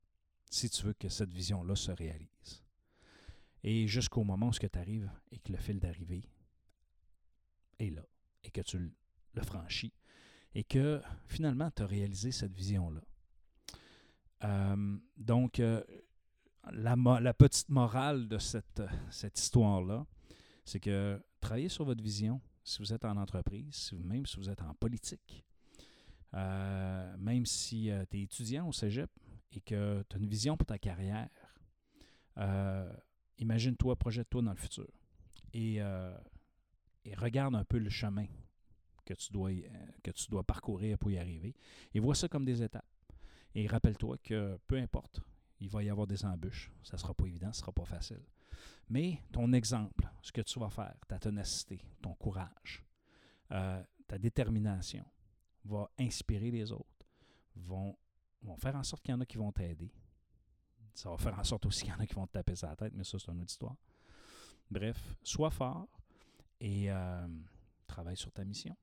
si 0.50 0.68
tu 0.68 0.84
veux 0.84 0.92
que 0.92 1.08
cette 1.08 1.32
vision-là 1.32 1.74
se 1.74 1.90
réalise. 1.90 2.62
Et 3.64 3.86
jusqu'au 3.86 4.24
moment 4.24 4.48
où 4.48 4.52
tu 4.52 4.68
arrives 4.74 5.10
et 5.30 5.38
que 5.38 5.52
le 5.52 5.58
fil 5.58 5.78
d'arrivée 5.78 6.28
est 7.78 7.90
là 7.90 8.04
et 8.44 8.50
que 8.50 8.60
tu 8.60 8.78
le- 8.78 9.42
franchis 9.42 9.92
et 10.54 10.64
que 10.64 11.00
finalement 11.26 11.70
tu 11.70 11.82
as 11.82 11.86
réalisé 11.86 12.32
cette 12.32 12.52
vision-là. 12.54 13.00
Euh, 14.44 14.96
donc, 15.16 15.60
euh, 15.60 15.82
la, 16.72 16.96
la 16.96 17.34
petite 17.34 17.68
morale 17.70 18.28
de 18.28 18.38
cette, 18.38 18.82
cette 19.10 19.38
histoire-là, 19.38 20.06
c'est 20.64 20.80
que 20.80 21.20
travaillez 21.40 21.68
sur 21.68 21.84
votre 21.84 22.02
vision 22.02 22.40
si 22.64 22.78
vous 22.78 22.92
êtes 22.92 23.04
en 23.04 23.16
entreprise, 23.16 23.92
même 24.04 24.26
si 24.26 24.36
vous 24.36 24.48
êtes 24.50 24.62
en 24.62 24.74
politique, 24.74 25.44
euh, 26.34 27.16
même 27.18 27.44
si 27.46 27.90
tu 28.10 28.16
es 28.18 28.22
étudiant 28.22 28.68
au 28.68 28.72
cégep 28.72 29.10
et 29.52 29.60
que 29.60 30.04
tu 30.08 30.16
as 30.16 30.18
une 30.18 30.28
vision 30.28 30.56
pour 30.56 30.66
ta 30.66 30.78
carrière, 30.78 31.28
euh, 32.38 32.92
imagine-toi, 33.38 33.96
projette-toi 33.96 34.42
dans 34.42 34.52
le 34.52 34.56
futur 34.56 34.88
et, 35.52 35.82
euh, 35.82 36.16
et 37.04 37.14
regarde 37.14 37.54
un 37.54 37.64
peu 37.64 37.78
le 37.78 37.90
chemin 37.90 38.26
que 39.04 39.14
tu, 39.14 39.32
dois, 39.32 39.50
euh, 39.50 39.86
que 40.02 40.10
tu 40.10 40.30
dois 40.30 40.44
parcourir 40.44 40.98
pour 40.98 41.10
y 41.10 41.18
arriver 41.18 41.54
et 41.92 42.00
vois 42.00 42.14
ça 42.14 42.28
comme 42.28 42.44
des 42.44 42.62
étapes. 42.62 42.86
Et 43.54 43.66
rappelle-toi 43.66 44.18
que 44.18 44.58
peu 44.66 44.76
importe, 44.76 45.20
il 45.60 45.68
va 45.68 45.82
y 45.82 45.90
avoir 45.90 46.06
des 46.06 46.24
embûches. 46.24 46.72
Ça 46.82 46.96
ne 46.96 46.98
sera 46.98 47.14
pas 47.14 47.26
évident, 47.26 47.52
ce 47.52 47.58
ne 47.58 47.62
sera 47.62 47.72
pas 47.72 47.84
facile. 47.84 48.22
Mais 48.88 49.22
ton 49.32 49.52
exemple, 49.52 50.08
ce 50.22 50.32
que 50.32 50.40
tu 50.40 50.58
vas 50.58 50.70
faire, 50.70 50.94
ta 51.08 51.18
ténacité, 51.18 51.84
ton 52.00 52.14
courage, 52.14 52.84
euh, 53.50 53.82
ta 54.06 54.18
détermination 54.18 55.04
va 55.64 55.90
inspirer 55.98 56.50
les 56.50 56.72
autres, 56.72 57.06
vont, 57.56 57.96
vont 58.42 58.56
faire 58.56 58.74
en 58.76 58.82
sorte 58.82 59.02
qu'il 59.02 59.12
y 59.12 59.14
en 59.14 59.20
a 59.20 59.26
qui 59.26 59.38
vont 59.38 59.52
t'aider. 59.52 59.92
Ça 60.94 61.10
va 61.10 61.16
faire 61.16 61.38
en 61.38 61.44
sorte 61.44 61.66
aussi 61.66 61.82
qu'il 61.84 61.92
y 61.92 61.96
en 61.96 62.00
a 62.00 62.06
qui 62.06 62.14
vont 62.14 62.26
te 62.26 62.32
taper 62.32 62.54
sur 62.54 62.68
la 62.68 62.76
tête, 62.76 62.92
mais 62.94 63.04
ça, 63.04 63.18
c'est 63.18 63.30
une 63.30 63.40
autre 63.40 63.50
histoire. 63.50 63.76
Bref, 64.70 65.14
sois 65.22 65.50
fort 65.50 65.88
et 66.62 66.90
euh, 66.90 67.26
travaille 67.88 68.16
sur 68.16 68.30
ta 68.30 68.44
mission. 68.44 68.74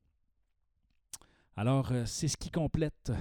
Alors, 1.55 1.91
euh, 1.91 2.05
c'est 2.05 2.27
ce 2.27 2.37
qui 2.37 2.51
complète 2.51 3.11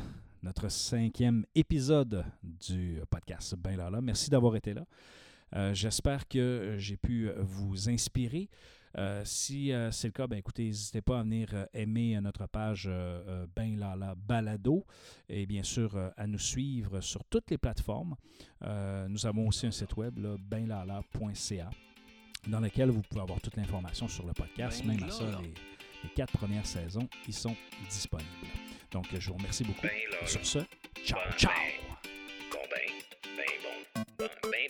notre 0.42 0.68
cinquième 0.68 1.46
épisode 1.54 2.24
du 2.42 3.00
podcast 3.08 3.54
Ben 3.56 3.76
Lala. 3.76 4.00
Merci 4.00 4.30
d'avoir 4.30 4.56
été 4.56 4.74
là. 4.74 4.84
Euh, 5.54 5.72
J'espère 5.74 6.26
que 6.26 6.74
j'ai 6.76 6.96
pu 6.96 7.30
vous 7.38 7.88
inspirer. 7.88 8.50
Si 9.22 9.70
c'est 9.92 10.08
le 10.08 10.12
cas, 10.12 10.26
ben, 10.26 10.38
écoutez, 10.38 10.64
n'hésitez 10.64 11.02
pas 11.02 11.20
à 11.20 11.22
venir 11.22 11.68
aimer 11.72 12.20
notre 12.20 12.48
page 12.48 12.90
Ben 13.54 13.78
Lala 13.78 14.16
Balado 14.16 14.84
et 15.28 15.46
bien 15.46 15.62
sûr 15.62 15.96
à 16.16 16.26
nous 16.26 16.38
suivre 16.38 17.00
sur 17.00 17.22
toutes 17.26 17.48
les 17.50 17.58
plateformes. 17.58 18.16
Nous 18.60 19.24
avons 19.24 19.46
aussi 19.46 19.68
un 19.68 19.70
site 19.70 19.96
web, 19.96 20.18
benlala.ca, 20.18 21.70
dans 22.46 22.60
lequel 22.60 22.90
vous 22.90 23.02
pouvez 23.02 23.20
avoir 23.20 23.40
toute 23.40 23.56
l'information 23.56 24.08
sur 24.08 24.24
le 24.26 24.32
podcast. 24.32 24.82
Ben 24.84 24.94
Même 24.96 25.08
à 25.08 25.10
ça, 25.10 25.24
les, 25.42 25.48
les 26.04 26.10
quatre 26.14 26.32
premières 26.36 26.66
saisons, 26.66 27.08
ils 27.26 27.34
sont 27.34 27.56
disponibles. 27.88 28.28
Donc, 28.90 29.06
je 29.18 29.28
vous 29.28 29.36
remercie 29.36 29.64
beaucoup. 29.64 29.82
Ben 29.86 30.26
Sur 30.26 30.44
ce, 30.46 30.58
ciao, 31.04 31.18
Bon 31.30 31.36
ciao! 31.36 31.50
ben. 31.52 32.52
Bon 32.52 32.58
ben. 32.70 33.36
Ben 33.36 33.44
bon. 34.18 34.26
Ben 34.50 34.67